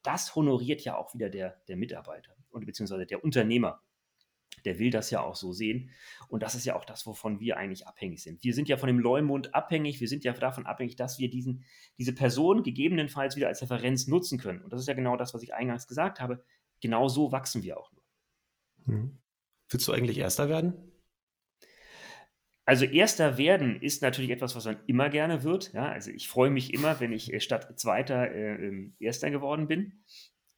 Das 0.02 0.34
honoriert 0.34 0.82
ja 0.82 0.96
auch 0.96 1.14
wieder 1.14 1.30
der, 1.30 1.62
der 1.68 1.76
Mitarbeiter 1.76 2.34
und 2.50 2.66
beziehungsweise 2.66 3.06
der 3.06 3.22
Unternehmer 3.24 3.82
der 4.64 4.78
will 4.78 4.90
das 4.90 5.10
ja 5.10 5.20
auch 5.20 5.36
so 5.36 5.52
sehen. 5.52 5.90
Und 6.28 6.42
das 6.42 6.54
ist 6.54 6.64
ja 6.64 6.76
auch 6.76 6.84
das, 6.84 7.06
wovon 7.06 7.40
wir 7.40 7.56
eigentlich 7.56 7.86
abhängig 7.86 8.22
sind. 8.22 8.42
Wir 8.42 8.54
sind 8.54 8.68
ja 8.68 8.76
von 8.76 8.86
dem 8.86 8.98
Leumund 8.98 9.54
abhängig. 9.54 10.00
Wir 10.00 10.08
sind 10.08 10.24
ja 10.24 10.32
davon 10.32 10.66
abhängig, 10.66 10.96
dass 10.96 11.18
wir 11.18 11.30
diesen, 11.30 11.64
diese 11.98 12.14
Person 12.14 12.62
gegebenenfalls 12.62 13.36
wieder 13.36 13.48
als 13.48 13.62
Referenz 13.62 14.06
nutzen 14.06 14.38
können. 14.38 14.62
Und 14.62 14.72
das 14.72 14.80
ist 14.80 14.86
ja 14.86 14.94
genau 14.94 15.16
das, 15.16 15.34
was 15.34 15.42
ich 15.42 15.54
eingangs 15.54 15.86
gesagt 15.86 16.20
habe. 16.20 16.44
Genau 16.80 17.08
so 17.08 17.32
wachsen 17.32 17.62
wir 17.62 17.78
auch 17.78 17.92
nur. 17.92 18.02
Hm. 18.86 19.18
Willst 19.68 19.88
du 19.88 19.92
eigentlich 19.92 20.18
Erster 20.18 20.48
werden? 20.48 20.91
Also 22.64 22.84
Erster 22.84 23.38
werden 23.38 23.80
ist 23.82 24.02
natürlich 24.02 24.30
etwas, 24.30 24.54
was 24.54 24.66
man 24.66 24.78
immer 24.86 25.08
gerne 25.08 25.42
wird. 25.42 25.72
Ja, 25.72 25.90
also 25.90 26.10
ich 26.10 26.28
freue 26.28 26.50
mich 26.50 26.72
immer, 26.72 27.00
wenn 27.00 27.12
ich 27.12 27.32
äh, 27.32 27.40
statt 27.40 27.78
Zweiter 27.78 28.30
äh, 28.30 28.54
ähm, 28.54 28.94
Erster 29.00 29.30
geworden 29.30 29.66
bin. 29.66 30.04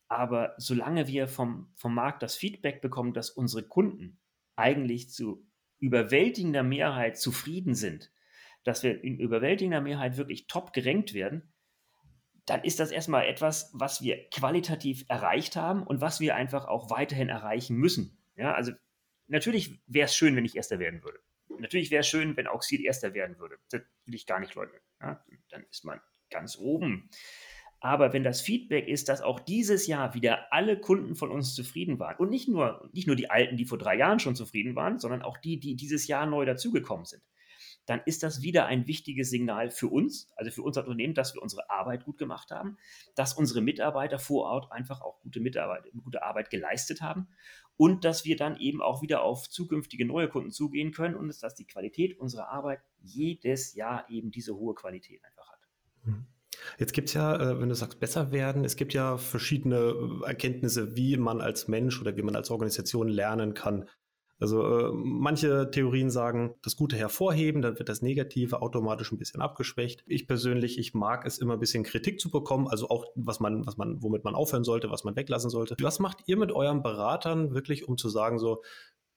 Aber 0.09 0.55
solange 0.59 1.09
wir 1.09 1.29
vom, 1.29 1.73
vom 1.77 1.95
Markt 1.95 2.23
das 2.23 2.37
Feedback 2.37 2.83
bekommen, 2.83 3.15
dass 3.15 3.31
unsere 3.31 3.67
Kunden 3.67 4.21
eigentlich 4.55 5.11
zu 5.11 5.47
überwältigender 5.79 6.63
Mehrheit 6.63 7.19
zufrieden 7.19 7.75
sind, 7.75 8.13
dass 8.65 8.83
wir 8.83 9.03
in 9.03 9.19
überwältigender 9.19 9.81
Mehrheit 9.81 10.17
wirklich 10.17 10.47
top 10.47 10.73
gerankt 10.73 11.15
werden, 11.15 11.55
dann 12.47 12.63
ist 12.63 12.81
das 12.81 12.91
erstmal 12.91 13.27
etwas, 13.27 13.71
was 13.73 14.03
wir 14.03 14.29
qualitativ 14.29 15.05
erreicht 15.09 15.57
haben 15.57 15.83
und 15.83 16.03
was 16.03 16.21
wir 16.21 16.37
einfach 16.37 16.67
auch 16.67 16.91
weiterhin 16.91 17.31
erreichen 17.31 17.77
müssen. 17.77 18.23
Ja, 18.37 18.53
also 18.53 18.73
natürlich 19.27 19.81
wäre 19.87 20.05
es 20.07 20.15
schön, 20.15 20.37
wenn 20.37 20.45
ich 20.45 20.57
Erster 20.57 20.79
werden 20.79 21.03
würde. 21.03 21.19
Natürlich 21.59 21.91
wäre 21.91 22.01
es 22.01 22.09
schön, 22.09 22.37
wenn 22.37 22.47
Auxil 22.47 22.85
Erster 22.85 23.15
werden 23.15 23.39
würde. 23.39 23.57
Das 23.71 23.83
will 24.05 24.15
ich 24.15 24.27
gar 24.27 24.41
nicht 24.41 24.55
leugnen. 24.55 24.81
Ja, 25.01 25.25
dann 25.51 25.65
ist 25.71 25.85
man 25.85 26.01
ganz 26.31 26.59
oben. 26.59 27.11
Aber 27.81 28.15
wenn 28.15 28.25
das 28.25 28.41
Feedback 28.41 28.89
ist, 28.89 29.11
dass 29.11 29.21
auch 29.21 29.41
dieses 29.41 29.87
Jahr 29.87 30.15
wieder 30.15 30.51
alle 30.53 30.81
Kunden 30.81 31.17
von 31.17 31.31
uns 31.31 31.55
zufrieden 31.55 31.99
waren 31.99 32.17
und 32.17 32.31
nicht 32.31 32.49
nur, 32.49 32.89
nicht 32.95 33.07
nur 33.07 33.15
die 33.15 33.29
Alten, 33.29 33.59
die 33.59 33.67
vor 33.67 33.77
drei 33.77 33.97
Jahren 33.97 34.21
schon 34.21 34.35
zufrieden 34.35 34.75
waren, 34.75 34.99
sondern 34.99 35.21
auch 35.21 35.37
die, 35.37 35.61
die 35.61 35.77
dieses 35.77 36.07
Jahr 36.07 36.25
neu 36.25 36.47
dazugekommen 36.47 37.05
sind, 37.05 37.23
dann 37.87 38.01
ist 38.07 38.23
das 38.23 38.41
wieder 38.41 38.67
ein 38.67 38.87
wichtiges 38.87 39.29
Signal 39.29 39.71
für 39.71 39.89
uns, 39.89 40.33
also 40.37 40.51
für 40.51 40.63
unser 40.63 40.81
Unternehmen, 40.83 41.13
dass 41.13 41.35
wir 41.35 41.43
unsere 41.43 41.69
Arbeit 41.69 42.05
gut 42.05 42.17
gemacht 42.17 42.51
haben, 42.51 42.79
dass 43.15 43.35
unsere 43.35 43.61
Mitarbeiter 43.61 44.19
vor 44.19 44.47
Ort 44.47 44.73
einfach 44.73 45.03
auch 45.03 45.21
gute, 45.21 45.41
Mitarbeit, 45.41 45.85
gute 46.03 46.23
Arbeit 46.23 46.49
geleistet 46.49 47.03
haben 47.03 47.29
und 47.77 48.05
dass 48.05 48.25
wir 48.25 48.37
dann 48.37 48.57
eben 48.57 48.81
auch 48.81 49.03
wieder 49.03 49.23
auf 49.23 49.49
zukünftige 49.49 50.07
neue 50.07 50.29
Kunden 50.29 50.51
zugehen 50.51 50.93
können 50.93 51.15
und 51.15 51.29
dass 51.43 51.55
die 51.55 51.67
Qualität 51.67 52.19
unserer 52.19 52.49
Arbeit 52.49 52.81
jedes 53.01 53.75
Jahr 53.75 54.09
eben 54.09 54.31
diese 54.31 54.57
hohe 54.57 54.75
Qualität 54.75 55.25
einfach 55.25 55.51
hat. 55.51 55.61
Mhm. 56.05 56.27
Jetzt 56.79 56.93
gibt 56.93 57.09
es 57.09 57.15
ja, 57.15 57.35
äh, 57.35 57.61
wenn 57.61 57.69
du 57.69 57.75
sagst, 57.75 58.01
besser 58.01 58.33
werden, 58.33 58.65
es 58.65 58.77
gibt 58.77 58.95
ja 58.95 59.17
verschiedene 59.17 59.77
äh, 59.77 60.27
Erkenntnisse, 60.27 60.97
wie 60.97 61.17
man 61.17 61.41
als 61.41 61.69
Mensch 61.69 62.01
oder 62.01 62.17
wie 62.17 62.23
man 62.23 62.37
als 62.37 62.51
Organisation 62.51 63.09
lernen 63.09 63.55
kann. 63.55 63.89
Also 64.41 64.63
äh, 64.63 64.91
manche 64.93 65.71
Theorien 65.71 66.11
sagen, 66.11 66.55
das 66.63 66.77
Gute 66.77 66.97
hervorheben, 66.97 67.63
dann 67.63 67.79
wird 67.79 67.89
das 67.89 68.03
Negative 68.03 68.63
automatisch 68.63 69.13
ein 69.13 69.19
bisschen 69.19 69.41
abgeschwächt. 69.41 70.03
Ich 70.07 70.27
persönlich, 70.27 70.79
ich 70.79 70.93
mag 70.93 71.25
es 71.25 71.39
immer 71.39 71.55
ein 71.55 71.61
bisschen 71.61 71.85
Kritik 71.85 72.21
zu 72.21 72.31
bekommen, 72.31 72.67
also 72.67 72.89
auch 72.89 73.07
was 73.15 73.39
man, 73.39 73.65
was 73.67 73.77
man, 73.77 74.03
womit 74.03 74.25
man 74.25 74.35
aufhören 74.35 74.65
sollte, 74.65 74.91
was 74.91 75.05
man 75.05 75.15
weglassen 75.15 75.51
sollte. 75.51 75.77
Was 75.81 76.01
macht 76.01 76.19
ihr 76.27 76.37
mit 76.37 76.51
euren 76.51 76.83
Beratern 76.83 77.55
wirklich, 77.55 77.89
um 77.89 77.97
zu 77.97 78.09
sagen, 78.09 78.39
so, 78.39 78.63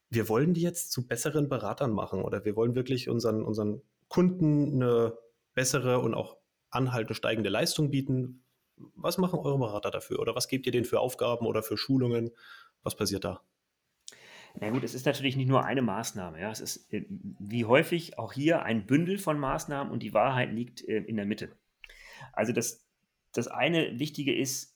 wir 0.10 0.30
wollen 0.30 0.53
die 0.53 0.62
jetzt 0.62 0.91
zu 0.91 1.08
besseren 1.08 1.49
Beratern 1.49 1.91
machen 1.91 2.21
oder 2.21 2.45
wir 2.45 2.56
wollen 2.56 2.75
wirklich 2.75 3.10
unseren, 3.10 3.43
unseren 3.43 3.82
Kunden 4.08 4.82
eine 4.82 5.17
bessere 5.53 5.99
und 5.99 6.13
auch 6.13 6.38
anhaltende 6.69 7.15
steigende 7.15 7.49
Leistung 7.49 7.89
bieten. 7.89 8.43
Was 8.95 9.17
machen 9.17 9.39
eure 9.39 9.58
Berater 9.58 9.89
dafür? 9.89 10.19
Oder 10.19 10.36
was 10.36 10.47
gebt 10.47 10.65
ihr 10.67 10.71
denen 10.71 10.86
für 10.86 10.99
Aufgaben 10.99 11.47
oder 11.47 11.63
für 11.63 11.77
Schulungen? 11.77 12.32
Was 12.84 12.95
passiert 12.95 13.25
da? 13.25 13.41
Na 14.60 14.69
gut, 14.69 14.83
es 14.83 14.93
ist 14.93 15.05
natürlich 15.05 15.36
nicht 15.36 15.47
nur 15.47 15.65
eine 15.65 15.81
Maßnahme. 15.81 16.39
Ja. 16.39 16.51
Es 16.51 16.60
ist 16.60 16.91
äh, 16.93 17.05
wie 17.10 17.65
häufig 17.65 18.17
auch 18.17 18.33
hier 18.33 18.63
ein 18.63 18.86
Bündel 18.86 19.17
von 19.17 19.39
Maßnahmen 19.39 19.91
und 19.91 20.03
die 20.03 20.13
Wahrheit 20.13 20.51
liegt 20.51 20.88
äh, 20.88 20.97
in 20.97 21.15
der 21.15 21.25
Mitte. 21.25 21.55
Also 22.33 22.53
das, 22.53 22.88
das 23.33 23.47
eine 23.47 23.99
Wichtige 23.99 24.36
ist, 24.36 24.75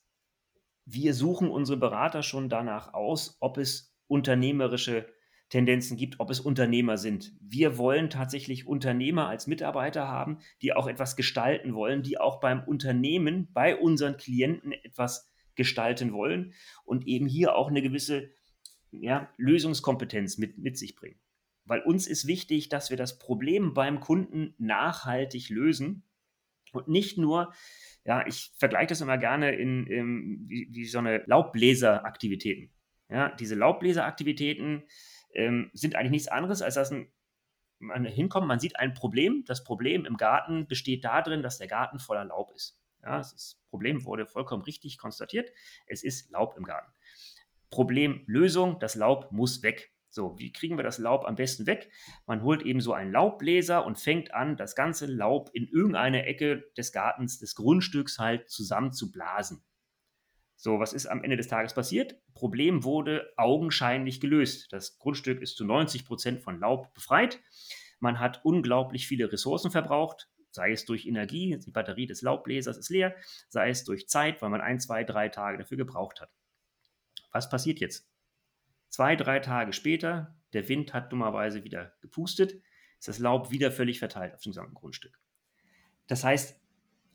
wir 0.86 1.14
suchen 1.14 1.50
unsere 1.50 1.78
Berater 1.78 2.24
schon 2.24 2.50
danach 2.50 2.94
aus, 2.94 3.38
ob 3.40 3.58
es 3.58 3.96
unternehmerische 4.08 5.08
Tendenzen 5.50 5.98
gibt, 5.98 6.20
ob 6.20 6.30
es 6.30 6.40
Unternehmer 6.40 6.98
sind. 6.98 7.34
Wir 7.42 7.78
wollen 7.78 8.10
tatsächlich 8.10 8.68
Unternehmer 8.68 9.28
als 9.28 9.48
Mitarbeiter 9.48 10.08
haben, 10.08 10.40
die 10.62 10.74
auch 10.74 10.88
etwas 10.88 11.16
gestalten 11.16 11.76
wollen, 11.76 12.04
die 12.04 12.20
auch 12.20 12.40
beim 12.40 12.64
Unternehmen, 12.64 13.52
bei 13.52 13.76
unseren 13.76 14.16
Klienten 14.16 14.72
etwas 14.72 15.30
gestalten 15.56 16.14
wollen 16.14 16.54
und 16.86 17.06
eben 17.06 17.28
hier 17.28 17.56
auch 17.56 17.68
eine 17.68 17.82
gewisse 17.82 18.30
ja, 18.92 19.30
Lösungskompetenz 19.38 20.38
mit, 20.38 20.58
mit 20.58 20.78
sich 20.78 20.96
bringen. 20.96 21.20
Weil 21.66 21.82
uns 21.82 22.08
ist 22.08 22.28
wichtig, 22.28 22.70
dass 22.70 22.90
wir 22.90 22.98
das 22.98 23.20
Problem 23.20 23.74
beim 23.74 24.00
Kunden 24.00 24.56
nachhaltig 24.58 25.50
lösen 25.50 26.04
und 26.74 26.88
nicht 26.88 27.18
nur, 27.18 27.54
ja, 28.04 28.26
ich 28.26 28.52
vergleiche 28.58 28.88
das 28.88 29.02
immer 29.02 29.18
gerne 29.18 29.54
in, 29.56 29.86
in 29.88 30.50
wie, 30.50 30.68
wie 30.72 30.86
so 30.86 31.00
eine 31.00 31.24
Laubbläseraktivitäten. 31.26 32.72
Ja, 33.10 33.30
diese 33.36 33.56
Laubbläseraktivitäten, 33.56 34.84
ähm, 35.34 35.70
sind 35.74 35.96
eigentlich 35.96 36.12
nichts 36.12 36.28
anderes, 36.28 36.62
als 36.62 36.76
dass 36.76 36.92
ein, 36.92 37.12
man 37.80 38.06
hinkommt, 38.06 38.48
man 38.48 38.60
sieht 38.60 38.78
ein 38.78 38.94
Problem. 38.94 39.44
Das 39.46 39.64
Problem 39.64 40.06
im 40.06 40.18
Garten 40.18 40.68
besteht 40.68 41.04
darin, 41.04 41.42
dass 41.42 41.58
der 41.58 41.68
Garten 41.68 42.00
voller 42.00 42.26
Laub 42.26 42.52
ist. 42.52 42.80
Ja, 43.04 43.18
das 43.18 43.60
Problem 43.70 44.06
wurde 44.06 44.28
vollkommen 44.28 44.64
richtig 44.64 44.98
konstatiert. 44.98 45.52
Es 45.88 46.04
ist 46.04 46.30
Laub 46.30 46.56
im 46.58 46.64
Garten. 46.64 46.92
Problemlösung, 47.72 48.80
das 48.80 48.96
Laub 48.96 49.32
muss 49.32 49.64
weg. 49.64 49.92
So, 50.10 50.38
wie 50.38 50.52
kriegen 50.52 50.78
wir 50.78 50.84
das 50.84 50.98
Laub 50.98 51.26
am 51.26 51.36
besten 51.36 51.66
weg? 51.66 51.90
Man 52.26 52.44
holt 52.44 52.64
eben 52.64 52.82
so 52.82 52.92
einen 52.92 53.14
Laubbläser 53.14 53.86
und 53.86 53.98
fängt 53.98 54.34
an, 54.34 54.58
das 54.58 54.76
ganze 54.76 55.06
Laub 55.06 55.50
in 55.54 55.68
irgendeine 55.68 56.26
Ecke 56.26 56.66
des 56.78 56.92
Gartens, 56.92 57.40
des 57.40 57.56
Grundstücks 57.56 58.20
halt 58.20 58.50
zusammen 58.50 58.92
zu 58.92 59.10
blasen. 59.10 59.64
So, 60.58 60.80
was 60.80 60.92
ist 60.92 61.08
am 61.08 61.24
Ende 61.24 61.38
des 61.38 61.48
Tages 61.48 61.74
passiert? 61.74 62.18
Problem 62.36 62.84
wurde 62.84 63.34
augenscheinlich 63.38 64.20
gelöst. 64.20 64.72
Das 64.72 65.00
Grundstück 65.00 65.42
ist 65.42 65.56
zu 65.56 65.64
90 65.64 66.06
Prozent 66.06 66.44
von 66.44 66.60
Laub 66.60 66.94
befreit. 66.94 67.40
Man 68.00 68.20
hat 68.20 68.42
unglaublich 68.44 69.08
viele 69.08 69.32
Ressourcen 69.32 69.72
verbraucht. 69.72 70.30
Sei 70.52 70.72
es 70.72 70.84
durch 70.84 71.06
Energie, 71.06 71.58
die 71.58 71.72
Batterie 71.72 72.06
des 72.06 72.22
Laubbläsers 72.22 72.78
ist 72.78 72.90
leer, 72.90 73.16
sei 73.48 73.70
es 73.70 73.86
durch 73.86 74.10
Zeit, 74.10 74.42
weil 74.42 74.50
man 74.50 74.60
ein, 74.60 74.82
zwei, 74.82 75.06
drei 75.06 75.30
Tage 75.30 75.58
dafür 75.58 75.78
gebraucht 75.78 76.20
hat. 76.20 76.30
Was 77.32 77.50
passiert 77.50 77.80
jetzt? 77.80 78.10
Zwei, 78.90 79.16
drei 79.16 79.40
Tage 79.40 79.74
später, 79.74 80.36
der 80.54 80.68
Wind 80.68 80.94
hat 80.94 81.12
dummerweise 81.12 81.64
wieder 81.64 81.94
gepustet, 82.02 82.62
ist 83.00 83.08
das 83.08 83.20
Laub 83.20 83.52
wieder 83.52 83.72
völlig 83.72 84.00
verteilt 84.00 84.34
auf 84.34 84.42
dem 84.42 84.52
gesamten 84.52 84.74
Grundstück. 84.74 85.20
Das 86.08 86.24
heißt, 86.24 86.60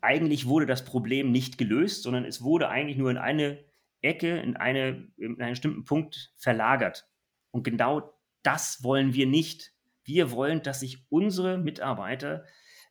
eigentlich 0.01 0.47
wurde 0.47 0.65
das 0.65 0.85
Problem 0.85 1.31
nicht 1.31 1.57
gelöst, 1.57 2.03
sondern 2.03 2.25
es 2.25 2.41
wurde 2.41 2.69
eigentlich 2.69 2.97
nur 2.97 3.11
in 3.11 3.17
eine 3.17 3.63
Ecke, 4.01 4.39
in, 4.39 4.55
eine, 4.55 5.11
in 5.17 5.39
einen 5.41 5.51
bestimmten 5.51 5.85
Punkt 5.85 6.33
verlagert. 6.35 7.07
Und 7.51 7.63
genau 7.63 8.13
das 8.43 8.83
wollen 8.83 9.13
wir 9.13 9.27
nicht. 9.27 9.73
Wir 10.03 10.31
wollen, 10.31 10.61
dass 10.61 10.79
sich 10.79 11.05
unsere 11.09 11.57
Mitarbeiter 11.57 12.45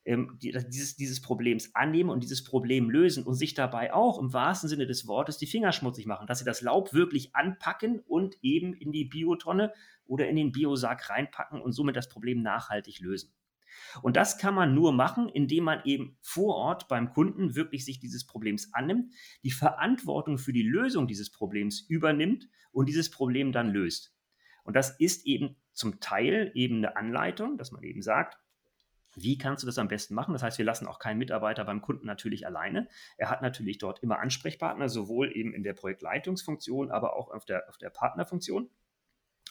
ähm, 0.07 0.39
die, 0.41 0.53
dieses, 0.53 0.97
dieses 0.97 1.21
Problems 1.21 1.75
annehmen 1.75 2.11
und 2.11 2.23
dieses 2.23 2.45
Problem 2.45 2.89
lösen 2.89 3.25
und 3.25 3.35
sich 3.35 3.55
dabei 3.55 3.93
auch 3.93 4.19
im 4.21 4.33
wahrsten 4.33 4.69
Sinne 4.69 4.87
des 4.87 5.09
Wortes 5.09 5.37
die 5.37 5.49
Finger 5.49 5.73
schmutzig 5.73 6.07
machen, 6.07 6.29
dass 6.29 6.39
sie 6.39 6.45
das 6.45 6.63
Laub 6.63 6.95
wirklich 6.95 7.35
anpacken 7.35 8.01
und 8.07 8.37
eben 8.41 8.73
in 8.73 8.93
die 8.93 9.05
Biotonne 9.05 9.73
oder 10.07 10.29
in 10.29 10.37
den 10.37 10.53
Biosack 10.53 11.11
reinpacken 11.11 11.61
und 11.61 11.73
somit 11.73 11.97
das 11.97 12.09
Problem 12.09 12.41
nachhaltig 12.41 13.01
lösen. 13.01 13.35
Und 14.01 14.17
das 14.17 14.39
kann 14.39 14.55
man 14.55 14.75
nur 14.75 14.93
machen, 14.93 15.29
indem 15.29 15.65
man 15.65 15.81
eben 15.85 16.17
vor 16.23 16.55
Ort 16.55 16.87
beim 16.87 17.11
Kunden 17.11 17.57
wirklich 17.57 17.85
sich 17.85 17.99
dieses 17.99 18.27
Problems 18.27 18.73
annimmt, 18.73 19.13
die 19.43 19.51
Verantwortung 19.51 20.39
für 20.39 20.53
die 20.53 20.63
Lösung 20.63 21.09
dieses 21.09 21.31
Problems 21.33 21.81
übernimmt 21.81 22.49
und 22.71 22.89
dieses 22.89 23.11
Problem 23.11 23.51
dann 23.51 23.71
löst. 23.71 24.15
Und 24.63 24.77
das 24.77 24.99
ist 25.01 25.27
eben 25.27 25.57
zum 25.73 25.99
Teil 25.99 26.53
eben 26.55 26.77
eine 26.77 26.97
Anleitung, 26.97 27.59
dass 27.59 27.73
man 27.73 27.83
eben 27.83 28.03
sagt, 28.03 28.39
wie 29.17 29.39
kannst 29.39 29.63
du 29.63 29.67
das 29.67 29.79
am 29.79 29.89
besten 29.89 30.15
machen? 30.15 30.35
Das 30.35 30.43
heißt, 30.43 30.59
wir 30.59 30.65
lassen 30.65 30.87
auch 30.87 30.99
keinen 30.99 31.19
Mitarbeiter 31.19 31.65
beim 31.65 31.81
Kunden 31.81 32.07
natürlich 32.07 32.47
alleine. 32.47 32.89
Er 33.17 33.31
hat 33.31 33.43
natürlich 33.43 33.79
dort 33.79 34.03
immer 34.03 34.19
Ansprechpartner, 34.19 34.89
sowohl 34.89 35.35
eben 35.35 35.55
in 35.55 35.63
der 35.63 35.73
Projektleitungsfunktion, 35.73 36.91
aber 36.91 37.17
auch 37.17 37.31
auf 37.31 37.47
der, 37.47 37.69
auf 37.69 37.79
der 37.79 37.91
Partnerfunktion. 37.91 38.69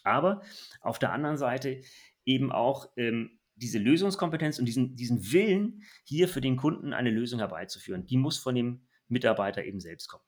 Aber 0.03 0.41
auf 0.81 0.99
der 0.99 1.11
anderen 1.11 1.37
Seite 1.37 1.81
eben 2.25 2.51
auch 2.51 2.91
ähm, 2.95 3.39
diese 3.55 3.79
Lösungskompetenz 3.79 4.59
und 4.59 4.65
diesen, 4.65 4.95
diesen 4.95 5.31
Willen, 5.31 5.83
hier 6.03 6.27
für 6.27 6.41
den 6.41 6.57
Kunden 6.57 6.93
eine 6.93 7.09
Lösung 7.09 7.39
herbeizuführen, 7.39 8.05
die 8.05 8.17
muss 8.17 8.37
von 8.37 8.53
dem 8.53 8.87
Mitarbeiter 9.07 9.63
eben 9.63 9.79
selbst 9.79 10.09
kommen. 10.09 10.23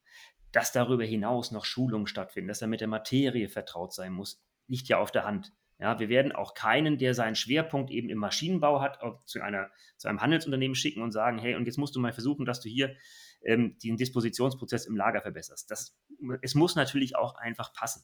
Dass 0.51 0.71
darüber 0.71 1.03
hinaus 1.03 1.51
noch 1.51 1.65
Schulungen 1.65 2.07
stattfinden, 2.07 2.47
dass 2.47 2.61
er 2.61 2.67
mit 2.67 2.81
der 2.81 2.87
Materie 2.87 3.49
vertraut 3.49 3.93
sein 3.93 4.13
muss, 4.13 4.43
liegt 4.67 4.87
ja 4.87 4.97
auf 4.97 5.11
der 5.11 5.25
Hand. 5.25 5.53
Ja, 5.79 5.99
wir 5.99 6.09
werden 6.09 6.31
auch 6.31 6.55
keinen, 6.55 6.97
der 6.97 7.13
seinen 7.13 7.35
Schwerpunkt 7.35 7.91
eben 7.91 8.09
im 8.09 8.17
Maschinenbau 8.17 8.81
hat, 8.81 8.99
zu, 9.25 9.41
einer, 9.41 9.69
zu 9.97 10.07
einem 10.07 10.21
Handelsunternehmen 10.21 10.73
schicken 10.73 11.03
und 11.03 11.11
sagen, 11.11 11.37
hey, 11.37 11.55
und 11.55 11.65
jetzt 11.65 11.77
musst 11.77 11.95
du 11.95 11.99
mal 11.99 12.13
versuchen, 12.13 12.45
dass 12.45 12.61
du 12.61 12.69
hier 12.69 12.95
ähm, 13.43 13.77
den 13.83 13.95
Dispositionsprozess 13.95 14.87
im 14.87 14.95
Lager 14.95 15.21
verbesserst. 15.21 15.69
Das, 15.69 15.95
es 16.41 16.55
muss 16.55 16.75
natürlich 16.75 17.15
auch 17.15 17.35
einfach 17.35 17.73
passen. 17.73 18.03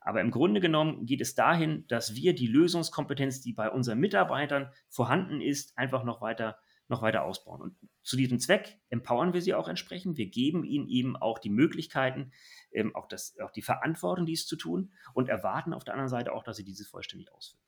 Aber 0.00 0.20
im 0.20 0.30
Grunde 0.30 0.60
genommen 0.60 1.06
geht 1.06 1.20
es 1.20 1.34
dahin, 1.34 1.84
dass 1.88 2.14
wir 2.14 2.34
die 2.34 2.46
Lösungskompetenz, 2.46 3.40
die 3.42 3.52
bei 3.52 3.70
unseren 3.70 3.98
Mitarbeitern 3.98 4.72
vorhanden 4.88 5.40
ist, 5.40 5.76
einfach 5.76 6.02
noch 6.02 6.20
weiter, 6.20 6.58
noch 6.88 7.02
weiter 7.02 7.24
ausbauen. 7.24 7.60
Und 7.60 7.76
zu 8.02 8.16
diesem 8.16 8.38
Zweck 8.38 8.78
empowern 8.88 9.34
wir 9.34 9.42
sie 9.42 9.54
auch 9.54 9.68
entsprechend. 9.68 10.16
Wir 10.16 10.28
geben 10.28 10.64
ihnen 10.64 10.88
eben 10.88 11.16
auch 11.16 11.38
die 11.38 11.50
Möglichkeiten, 11.50 12.32
ähm, 12.72 12.94
auch, 12.96 13.08
das, 13.08 13.36
auch 13.40 13.50
die 13.50 13.62
Verantwortung, 13.62 14.26
dies 14.26 14.46
zu 14.46 14.56
tun 14.56 14.92
und 15.14 15.28
erwarten 15.28 15.72
auf 15.72 15.84
der 15.84 15.94
anderen 15.94 16.08
Seite 16.08 16.32
auch, 16.32 16.42
dass 16.42 16.56
sie 16.56 16.64
dieses 16.64 16.88
vollständig 16.88 17.32
ausführen. 17.32 17.62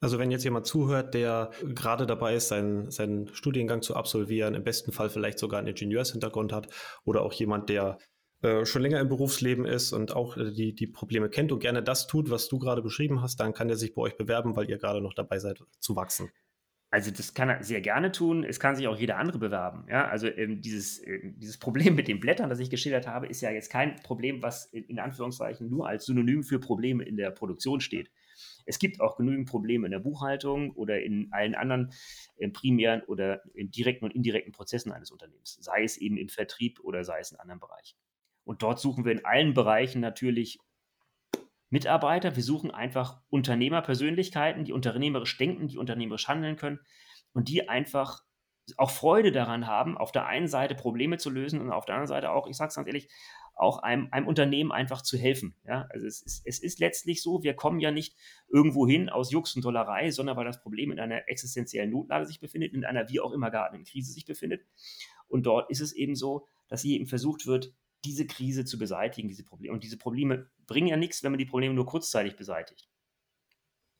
Also 0.00 0.18
wenn 0.18 0.30
jetzt 0.30 0.44
jemand 0.44 0.66
zuhört, 0.66 1.14
der 1.14 1.50
gerade 1.74 2.06
dabei 2.06 2.36
ist, 2.36 2.48
seinen, 2.48 2.90
seinen 2.90 3.34
Studiengang 3.34 3.82
zu 3.82 3.96
absolvieren, 3.96 4.54
im 4.54 4.62
besten 4.62 4.92
Fall 4.92 5.10
vielleicht 5.10 5.40
sogar 5.40 5.58
einen 5.58 5.68
Ingenieurshintergrund 5.68 6.52
hat 6.52 6.68
oder 7.04 7.22
auch 7.22 7.32
jemand, 7.32 7.68
der 7.68 7.98
äh, 8.42 8.64
schon 8.64 8.82
länger 8.82 9.00
im 9.00 9.08
Berufsleben 9.08 9.66
ist 9.66 9.92
und 9.92 10.14
auch 10.14 10.36
äh, 10.36 10.52
die, 10.52 10.72
die 10.72 10.86
Probleme 10.86 11.28
kennt 11.28 11.50
und 11.50 11.58
gerne 11.58 11.82
das 11.82 12.06
tut, 12.06 12.30
was 12.30 12.48
du 12.48 12.60
gerade 12.60 12.82
beschrieben 12.82 13.20
hast, 13.20 13.40
dann 13.40 13.52
kann 13.52 13.68
er 13.68 13.76
sich 13.76 13.94
bei 13.94 14.02
euch 14.02 14.16
bewerben, 14.16 14.54
weil 14.54 14.70
ihr 14.70 14.78
gerade 14.78 15.00
noch 15.00 15.14
dabei 15.14 15.40
seid 15.40 15.64
zu 15.80 15.96
wachsen. 15.96 16.30
Also 16.90 17.10
das 17.10 17.34
kann 17.34 17.50
er 17.50 17.62
sehr 17.62 17.82
gerne 17.82 18.12
tun. 18.12 18.44
Es 18.44 18.60
kann 18.60 18.74
sich 18.74 18.88
auch 18.88 18.96
jeder 18.96 19.18
andere 19.18 19.38
bewerben. 19.38 19.84
Ja, 19.90 20.08
also 20.08 20.26
ähm, 20.26 20.62
dieses, 20.62 21.00
äh, 21.00 21.20
dieses 21.36 21.58
Problem 21.58 21.94
mit 21.94 22.08
den 22.08 22.18
Blättern, 22.18 22.48
das 22.48 22.60
ich 22.60 22.70
geschildert 22.70 23.06
habe, 23.06 23.26
ist 23.26 23.42
ja 23.42 23.50
jetzt 23.50 23.70
kein 23.70 23.96
Problem, 23.96 24.42
was 24.42 24.66
in, 24.66 24.98
Anführungszeichen 24.98 25.68
nur 25.68 25.86
als 25.86 26.06
Synonym 26.06 26.42
für 26.42 26.58
Probleme 26.58 27.04
in 27.04 27.18
der 27.18 27.30
Produktion 27.30 27.80
steht. 27.80 28.10
Es 28.64 28.78
gibt 28.78 29.00
auch 29.00 29.16
genügend 29.16 29.48
Probleme 29.48 29.86
in 29.86 29.90
der 29.90 29.98
Buchhaltung 29.98 30.70
oder 30.72 31.02
in 31.02 31.28
allen 31.30 31.54
anderen 31.54 31.92
äh, 32.38 32.48
primären 32.48 33.02
oder 33.02 33.42
direkten 33.54 34.06
und 34.06 34.14
indirekten 34.14 34.52
Prozessen 34.52 34.90
eines 34.90 35.10
Unternehmens, 35.10 35.58
sei 35.60 35.82
es 35.84 35.98
eben 35.98 36.16
im 36.16 36.30
Vertrieb 36.30 36.80
oder 36.80 37.04
sei 37.04 37.20
es 37.20 37.32
in 37.32 37.38
anderen 37.38 37.60
Bereichen. 37.60 37.98
Und 38.44 38.62
dort 38.62 38.78
suchen 38.78 39.04
wir 39.04 39.12
in 39.12 39.26
allen 39.26 39.52
Bereichen 39.52 40.00
natürlich 40.00 40.58
Mitarbeiter. 41.70 42.36
Wir 42.36 42.42
suchen 42.42 42.70
einfach 42.70 43.20
Unternehmerpersönlichkeiten, 43.28 44.64
die 44.64 44.72
unternehmerisch 44.72 45.36
denken, 45.36 45.68
die 45.68 45.78
unternehmerisch 45.78 46.28
handeln 46.28 46.56
können 46.56 46.80
und 47.32 47.48
die 47.48 47.68
einfach 47.68 48.22
auch 48.76 48.90
Freude 48.90 49.32
daran 49.32 49.66
haben, 49.66 49.96
auf 49.96 50.12
der 50.12 50.26
einen 50.26 50.48
Seite 50.48 50.74
Probleme 50.74 51.16
zu 51.18 51.30
lösen 51.30 51.60
und 51.60 51.72
auf 51.72 51.86
der 51.86 51.94
anderen 51.94 52.08
Seite 52.08 52.30
auch, 52.30 52.46
ich 52.46 52.56
sage 52.56 52.68
es 52.68 52.74
ganz 52.74 52.86
ehrlich, 52.86 53.08
auch 53.54 53.78
einem, 53.78 54.08
einem 54.12 54.28
Unternehmen 54.28 54.70
einfach 54.70 55.02
zu 55.02 55.18
helfen. 55.18 55.54
Ja? 55.66 55.88
Also 55.90 56.06
es 56.06 56.22
ist, 56.22 56.42
es 56.44 56.58
ist 56.60 56.78
letztlich 56.78 57.22
so, 57.22 57.42
wir 57.42 57.54
kommen 57.54 57.80
ja 57.80 57.90
nicht 57.90 58.16
irgendwo 58.48 58.86
hin 58.86 59.08
aus 59.08 59.32
Jux 59.32 59.56
und 59.56 59.62
Tollerei, 59.62 60.10
sondern 60.10 60.36
weil 60.36 60.44
das 60.44 60.60
Problem 60.60 60.92
in 60.92 61.00
einer 61.00 61.28
existenziellen 61.28 61.90
Notlage 61.90 62.26
sich 62.26 62.40
befindet, 62.40 62.72
in 62.72 62.84
einer 62.84 63.08
wie 63.08 63.20
auch 63.20 63.32
immer 63.32 63.50
gearteten 63.50 63.84
Krise 63.84 64.12
sich 64.12 64.26
befindet. 64.26 64.64
Und 65.26 65.44
dort 65.44 65.70
ist 65.70 65.80
es 65.80 65.92
eben 65.92 66.14
so, 66.14 66.46
dass 66.68 66.82
hier 66.82 66.96
eben 66.96 67.06
versucht 67.06 67.46
wird, 67.46 67.72
diese 68.04 68.26
Krise 68.26 68.64
zu 68.64 68.78
beseitigen, 68.78 69.28
diese 69.28 69.44
Probleme. 69.44 69.74
Und 69.74 69.84
diese 69.84 69.98
Probleme 69.98 70.48
bringen 70.66 70.88
ja 70.88 70.96
nichts, 70.96 71.22
wenn 71.22 71.32
man 71.32 71.38
die 71.38 71.46
Probleme 71.46 71.74
nur 71.74 71.86
kurzzeitig 71.86 72.36
beseitigt. 72.36 72.88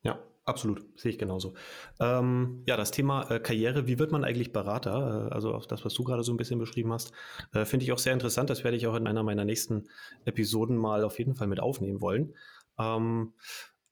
Ja, 0.02 0.20
absolut. 0.44 0.84
Sehe 0.98 1.10
ich 1.10 1.18
genauso. 1.18 1.54
Ähm, 1.98 2.62
ja, 2.66 2.76
das 2.76 2.92
Thema 2.92 3.30
äh, 3.30 3.40
Karriere, 3.40 3.86
wie 3.86 3.98
wird 3.98 4.12
man 4.12 4.24
eigentlich 4.24 4.52
Berater? 4.52 5.28
Äh, 5.30 5.34
also 5.34 5.54
auch 5.54 5.66
das, 5.66 5.84
was 5.84 5.94
du 5.94 6.04
gerade 6.04 6.22
so 6.22 6.32
ein 6.32 6.36
bisschen 6.36 6.58
beschrieben 6.58 6.92
hast, 6.92 7.12
äh, 7.52 7.64
finde 7.64 7.84
ich 7.84 7.92
auch 7.92 7.98
sehr 7.98 8.12
interessant. 8.12 8.50
Das 8.50 8.64
werde 8.64 8.76
ich 8.76 8.86
auch 8.86 8.94
in 8.94 9.06
einer 9.06 9.22
meiner 9.22 9.44
nächsten 9.44 9.88
Episoden 10.24 10.76
mal 10.76 11.04
auf 11.04 11.18
jeden 11.18 11.34
Fall 11.34 11.48
mit 11.48 11.60
aufnehmen 11.60 12.00
wollen. 12.00 12.34
Ähm, 12.78 13.32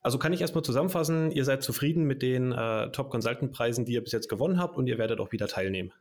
also 0.01 0.19
kann 0.19 0.33
ich 0.33 0.41
erstmal 0.41 0.63
zusammenfassen, 0.63 1.33
ihr 1.33 1.45
seid 1.45 1.65
zufrieden 1.65 2.05
mit 2.05 2.23
den 2.23 2.53
äh, 2.53 2.93
Top-Consultant-Preisen, 2.93 3.85
die 3.85 3.95
ihr 3.95 4.05
bis 4.05 4.13
jetzt 4.13 4.29
gewonnen 4.29 4.61
habt 4.61 4.77
und 4.77 4.87
ihr 4.87 4.99
werdet 4.99 5.19
auch 5.19 5.33
wieder 5.33 5.49
teilnehmen. 5.49 5.93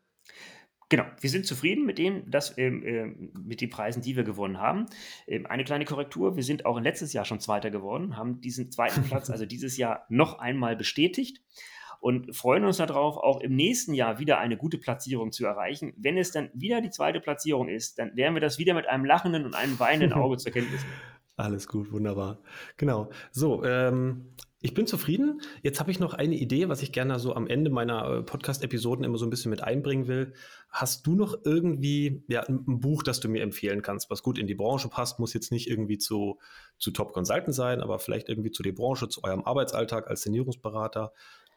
Genau, 0.89 1.05
wir 1.19 1.29
sind 1.31 1.47
zufrieden 1.47 1.85
mit 1.85 1.97
den, 1.97 2.29
das, 2.29 2.57
ähm, 2.57 2.83
äh, 2.83 3.05
mit 3.39 3.59
den 3.61 3.71
Preisen, 3.71 4.03
die 4.03 4.15
wir 4.15 4.23
gewonnen 4.23 4.59
haben. 4.59 4.85
Ähm, 5.27 5.47
eine 5.47 5.63
kleine 5.63 5.85
Korrektur, 5.85 6.35
wir 6.35 6.43
sind 6.43 6.65
auch 6.65 6.79
letztes 6.79 7.11
Jahr 7.11 7.25
schon 7.25 7.39
Zweiter 7.39 7.71
geworden, 7.71 8.17
haben 8.17 8.39
diesen 8.41 8.71
zweiten 8.71 9.03
Platz 9.07 9.29
also 9.29 9.45
dieses 9.45 9.77
Jahr 9.77 10.05
noch 10.09 10.37
einmal 10.37 10.75
bestätigt 10.75 11.41
und 11.99 12.35
freuen 12.35 12.65
uns 12.65 12.77
darauf, 12.77 13.17
auch 13.17 13.41
im 13.41 13.55
nächsten 13.55 13.95
Jahr 13.95 14.19
wieder 14.19 14.37
eine 14.37 14.57
gute 14.57 14.77
Platzierung 14.77 15.31
zu 15.31 15.43
erreichen. 15.43 15.91
Wenn 15.97 16.19
es 16.19 16.31
dann 16.31 16.51
wieder 16.53 16.81
die 16.81 16.91
zweite 16.91 17.19
Platzierung 17.19 17.67
ist, 17.67 17.97
dann 17.97 18.15
werden 18.15 18.35
wir 18.35 18.41
das 18.41 18.59
wieder 18.59 18.75
mit 18.75 18.87
einem 18.87 19.05
lachenden 19.05 19.43
und 19.43 19.55
einem 19.55 19.79
weinenden 19.79 20.13
Auge 20.21 20.37
zur 20.37 20.51
Kenntnis 20.51 20.83
nehmen. 20.83 21.15
Alles 21.37 21.67
gut, 21.67 21.91
wunderbar. 21.91 22.37
Genau. 22.77 23.09
So, 23.31 23.63
ähm, 23.65 24.34
ich 24.61 24.73
bin 24.73 24.87
zufrieden. 24.87 25.41
Jetzt 25.61 25.79
habe 25.79 25.91
ich 25.91 25.99
noch 25.99 26.13
eine 26.13 26.35
Idee, 26.35 26.69
was 26.69 26.81
ich 26.81 26.91
gerne 26.91 27.19
so 27.19 27.35
am 27.35 27.47
Ende 27.47 27.69
meiner 27.69 28.09
äh, 28.09 28.23
Podcast-Episoden 28.23 29.03
immer 29.03 29.17
so 29.17 29.25
ein 29.25 29.29
bisschen 29.29 29.51
mit 29.51 29.61
einbringen 29.61 30.07
will. 30.07 30.33
Hast 30.69 31.05
du 31.05 31.15
noch 31.15 31.37
irgendwie 31.43 32.23
ja, 32.27 32.41
ein, 32.41 32.79
Buch, 32.79 33.03
das 33.03 33.19
du 33.19 33.27
mir 33.29 33.43
empfehlen 33.43 33.81
kannst, 33.81 34.09
was 34.09 34.23
gut 34.23 34.39
in 34.39 34.47
die 34.47 34.55
Branche 34.55 34.89
passt? 34.89 35.19
Muss 35.19 35.33
jetzt 35.33 35.51
nicht 35.51 35.69
irgendwie 35.69 35.97
zu, 35.97 36.39
zu 36.77 36.91
Top 36.91 37.13
Consultant 37.13 37.53
sein, 37.53 37.81
aber 37.81 37.99
vielleicht 37.99 38.29
irgendwie 38.29 38.51
zu 38.51 38.63
der 38.63 38.71
Branche, 38.71 39.09
zu 39.09 39.23
eurem 39.23 39.43
Arbeitsalltag 39.43 40.09
als 40.09 40.23
Sanierungsberater. 40.23 41.11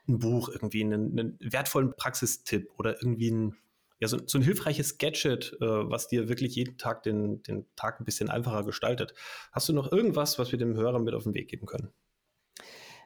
Ein 0.09 0.19
Buch, 0.19 0.49
irgendwie 0.49 0.83
einen, 0.83 1.19
einen 1.19 1.39
wertvollen 1.41 1.95
Praxistipp 1.97 2.69
oder 2.79 2.97
irgendwie 3.01 3.31
ein, 3.31 3.57
ja, 4.01 4.09
so, 4.09 4.19
so 4.27 4.39
ein 4.39 4.43
hilfreiches 4.43 4.99
Gadget, 4.99 5.57
äh, 5.61 5.67
was 5.67 6.09
dir 6.09 6.29
wirklich 6.29 6.57
jeden 6.57 6.79
Tag 6.79 7.05
den, 7.05 7.43
den 7.45 7.65
Tag 7.77 8.01
ein 8.01 8.05
bisschen 8.05 8.29
einfacher 8.29 8.65
gestaltet. 8.65 9.15
Hast 9.53 9.69
du 9.69 9.73
noch 9.73 9.93
irgendwas, 9.93 10.39
was 10.39 10.51
wir 10.53 10.59
dem 10.59 10.77
Hörer 10.77 10.99
mit 10.99 11.15
auf 11.15 11.23
den 11.23 11.35
Weg 11.35 11.49
geben 11.49 11.67
können? 11.67 11.93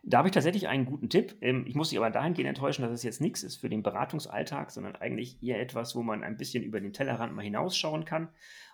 Da 0.04 0.18
habe 0.18 0.28
ich 0.28 0.34
tatsächlich 0.34 0.66
einen 0.66 0.84
guten 0.84 1.08
Tipp. 1.08 1.36
Ähm, 1.40 1.64
ich 1.66 1.76
muss 1.76 1.90
dich 1.90 1.98
aber 1.98 2.10
dahingehend 2.10 2.48
enttäuschen, 2.48 2.82
dass 2.82 2.92
es 2.92 3.04
jetzt 3.04 3.20
nichts 3.20 3.42
ist 3.44 3.56
für 3.56 3.68
den 3.68 3.82
Beratungsalltag, 3.84 4.72
sondern 4.72 4.96
eigentlich 4.96 5.40
eher 5.42 5.60
etwas, 5.60 5.94
wo 5.94 6.02
man 6.02 6.24
ein 6.24 6.36
bisschen 6.36 6.64
über 6.64 6.80
den 6.80 6.92
Tellerrand 6.92 7.34
mal 7.34 7.42
hinausschauen 7.42 8.04
kann 8.04 8.28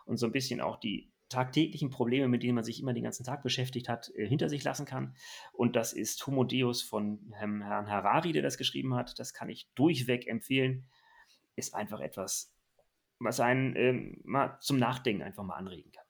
und 0.06 0.16
so 0.16 0.26
ein 0.26 0.32
bisschen 0.32 0.60
auch 0.62 0.80
die 0.80 1.12
tagtäglichen 1.28 1.90
Probleme, 1.90 2.28
mit 2.28 2.42
denen 2.42 2.54
man 2.54 2.64
sich 2.64 2.80
immer 2.80 2.94
den 2.94 3.04
ganzen 3.04 3.24
Tag 3.24 3.42
beschäftigt 3.42 3.90
hat, 3.90 4.10
äh, 4.14 4.26
hinter 4.26 4.48
sich 4.48 4.64
lassen 4.64 4.86
kann. 4.86 5.14
Und 5.52 5.76
das 5.76 5.92
ist 5.92 6.26
Homo 6.26 6.44
Deus 6.44 6.82
von 6.82 7.20
Herrn 7.32 7.62
Harari, 7.62 8.32
der 8.32 8.42
das 8.42 8.56
geschrieben 8.56 8.94
hat. 8.94 9.18
Das 9.18 9.34
kann 9.34 9.50
ich 9.50 9.68
durchweg 9.74 10.26
empfehlen. 10.26 10.88
Ist 11.56 11.74
einfach 11.74 12.00
etwas, 12.00 12.54
was 13.18 13.40
einen 13.40 13.76
ähm, 13.76 14.20
mal 14.24 14.58
zum 14.60 14.78
Nachdenken 14.78 15.22
einfach 15.22 15.44
mal 15.44 15.56
anregen 15.56 15.92
kann. 15.92 16.07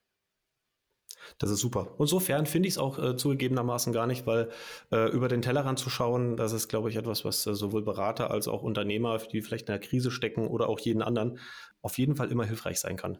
Das 1.39 1.51
ist 1.51 1.61
super. 1.61 1.95
Insofern 1.99 2.47
finde 2.47 2.69
ich 2.69 2.75
es 2.75 2.79
auch 2.79 2.99
äh, 2.99 3.17
zugegebenermaßen 3.17 3.93
gar 3.93 4.07
nicht, 4.07 4.27
weil 4.27 4.51
äh, 4.93 5.11
über 5.11 5.29
den 5.29 5.43
Tellerrand 5.43 5.79
zu 5.79 5.91
schauen, 5.91 6.37
das 6.37 6.53
ist, 6.53 6.69
glaube 6.69 6.91
ich, 6.91 6.97
etwas, 6.97 7.25
was 7.25 7.47
äh, 7.47 7.55
sowohl 7.55 7.83
Berater 7.83 8.31
als 8.31 8.49
auch 8.49 8.63
Unternehmer, 8.63 9.19
die 9.19 9.43
vielleicht 9.43 9.69
in 9.69 9.73
der 9.73 9.81
Krise 9.81 10.11
stecken 10.11 10.47
oder 10.47 10.69
auch 10.69 10.81
jeden 10.81 11.03
anderen, 11.03 11.39
auf 11.83 11.99
jeden 11.99 12.17
Fall 12.17 12.31
immer 12.31 12.45
hilfreich 12.45 12.81
sein 12.81 12.97
kann. 12.97 13.19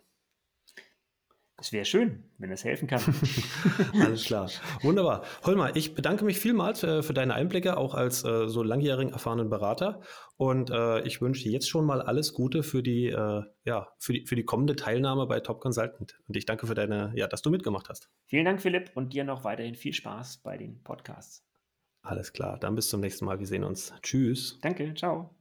Es 1.61 1.73
wäre 1.73 1.85
schön, 1.85 2.23
wenn 2.39 2.53
es 2.53 2.63
helfen 2.63 2.87
kann. 2.87 3.03
Alles 4.01 4.25
klar. 4.25 4.49
Wunderbar. 4.83 5.25
Holmer, 5.45 5.75
ich 5.75 5.97
bedanke 5.97 6.25
mich 6.25 6.39
vielmals 6.39 6.81
für, 6.81 7.03
für 7.03 7.15
deine 7.15 7.35
Einblicke, 7.35 7.77
auch 7.77 7.95
als 7.95 8.25
äh, 8.25 8.47
so 8.49 8.63
langjährigen 8.63 9.13
erfahrenen 9.13 9.51
Berater. 9.51 10.01
Und 10.37 10.71
äh, 10.71 11.03
ich 11.03 11.21
wünsche 11.21 11.43
dir 11.43 11.51
jetzt 11.51 11.69
schon 11.69 11.85
mal 11.85 12.01
alles 12.01 12.33
Gute 12.33 12.63
für 12.63 12.85
die, 12.85 13.07
äh, 13.07 13.43
ja, 13.65 13.89
für 13.99 14.13
die, 14.13 14.25
für 14.25 14.37
die 14.37 14.45
kommende 14.45 14.77
Teilnahme 14.77 15.27
bei 15.27 15.41
Top 15.41 15.61
Consultant. 15.61 16.17
Und 16.29 16.37
ich 16.37 16.47
danke 16.47 16.69
für 16.69 16.75
deine, 16.75 17.11
ja, 17.17 17.27
dass 17.27 17.43
du 17.43 17.51
mitgemacht 17.51 17.89
hast. 17.89 18.09
Vielen 18.27 18.45
Dank, 18.45 18.63
Philipp, 18.63 18.93
und 18.95 19.13
dir 19.13 19.25
noch 19.25 19.43
weiterhin 19.43 19.75
viel 19.75 19.95
Spaß 19.95 20.39
bei 20.45 20.57
den 20.57 20.81
Podcasts. 20.85 21.45
Alles 22.03 22.33
klar. 22.33 22.59
Dann 22.61 22.77
bis 22.77 22.89
zum 22.89 23.01
nächsten 23.01 23.25
Mal. 23.25 23.41
Wir 23.41 23.47
sehen 23.47 23.65
uns. 23.65 23.93
Tschüss. 24.03 24.61
Danke. 24.63 24.95
Ciao. 24.95 25.38